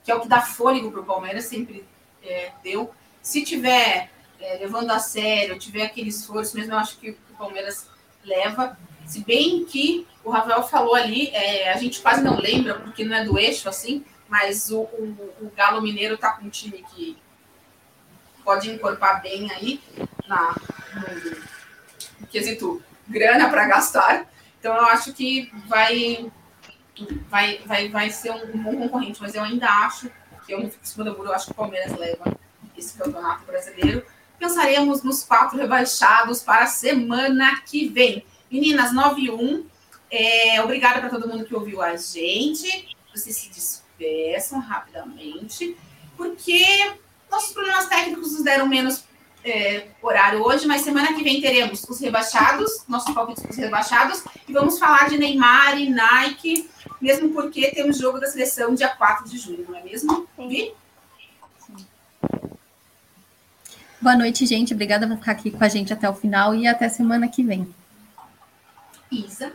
[0.04, 1.84] que é o que dá fôlego para o Palmeiras, sempre
[2.22, 2.92] é, deu.
[3.22, 7.88] Se tiver é, levando a sério, tiver aquele esforço, mesmo eu acho que o Palmeiras
[8.24, 8.76] leva.
[9.06, 13.16] Se bem que o Rafael falou ali, é, a gente quase não lembra, porque não
[13.16, 17.16] é do eixo assim, mas o, o, o Galo Mineiro está com um time que
[18.44, 19.80] pode encorpar bem aí
[20.26, 20.54] na,
[20.94, 21.30] no,
[22.20, 24.26] no quesito grana para gastar.
[24.58, 26.30] Então eu acho que vai,
[27.28, 30.10] vai, vai, vai ser um, bom concorrente, mas eu ainda acho
[30.46, 32.36] que eu não fico em cima do muro, eu acho que o Palmeiras leva
[32.76, 34.04] esse campeonato brasileiro.
[34.38, 38.24] Pensaremos nos quatro rebaixados para a semana que vem.
[38.50, 39.66] Meninas, 9 e 1.
[40.10, 42.94] É, obrigada para todo mundo que ouviu a gente.
[43.14, 45.76] Vocês se despeçam rapidamente,
[46.16, 46.92] porque
[47.30, 49.04] nossos problemas técnicos nos deram menos
[49.44, 54.52] é, horário hoje, mas semana que vem teremos os rebaixados, nossos palpites os rebaixados, e
[54.52, 56.68] vamos falar de Neymar e Nike,
[57.00, 60.28] mesmo porque temos jogo da seleção dia 4 de julho, não é mesmo?
[60.38, 60.72] Vi?
[64.00, 64.74] Boa noite, gente.
[64.74, 67.72] Obrigada por ficar aqui com a gente até o final e até semana que vem.
[69.10, 69.52] Isa.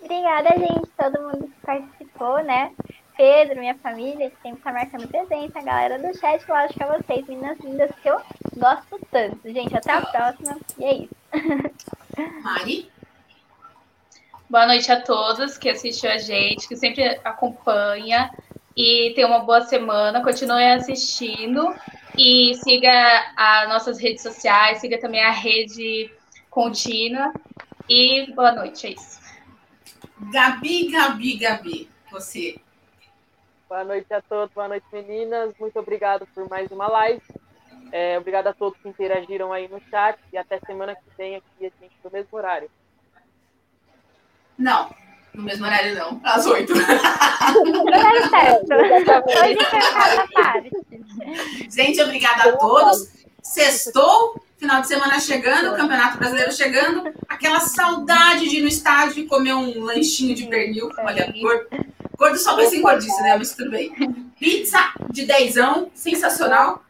[0.00, 2.70] Obrigada, gente, todo mundo que participou, né?
[3.16, 6.82] Pedro, minha família, que sempre tá marcando presença, a galera do chat, eu acho que
[6.82, 8.20] é vocês, meninas lindas, que eu
[8.56, 9.40] gosto tanto.
[9.50, 10.58] Gente, até a próxima.
[10.78, 11.14] E é isso.
[12.42, 12.90] Mari.
[14.50, 18.30] Boa noite a todos que assistiu a gente, que sempre acompanha.
[18.76, 20.22] E tenha uma boa semana.
[20.22, 21.74] Continue assistindo.
[22.18, 26.12] E siga as nossas redes sociais, siga também a rede
[26.50, 27.32] contínua.
[27.88, 29.20] E boa noite, é isso.
[30.30, 32.60] Gabi, Gabi, Gabi, você.
[33.68, 35.52] Boa noite a todos, boa noite meninas.
[35.58, 37.20] Muito obrigado por mais uma live.
[37.90, 41.72] É, obrigado a todos que interagiram aí no chat e até semana que vem aqui,
[41.80, 42.70] gente, no mesmo horário.
[44.56, 44.94] Não,
[45.34, 46.72] no mesmo horário não, às oito.
[46.72, 48.72] Horário certo.
[48.72, 50.70] Hoje foi cada parte.
[51.68, 53.10] Gente, obrigada a todos.
[53.42, 59.26] Sextou, final de semana chegando, Campeonato Brasileiro chegando, aquela saudade de ir no estádio e
[59.26, 60.88] comer um lanchinho de pernil.
[60.98, 61.34] Olha,
[62.16, 63.36] gordo, só vai sem gordice, né?
[63.36, 63.92] Mas tudo bem.
[64.38, 66.82] Pizza de dezão, sensacional.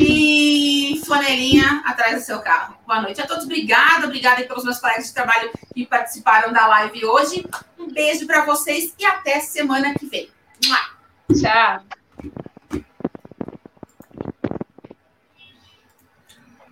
[0.00, 2.76] E flanelinha atrás do seu carro.
[2.86, 3.44] Boa noite a todos.
[3.44, 7.46] Obrigada, obrigada pelos meus colegas de trabalho que participaram da live hoje.
[7.78, 10.28] Um beijo para vocês e até semana que vem.
[10.60, 11.96] Tchau.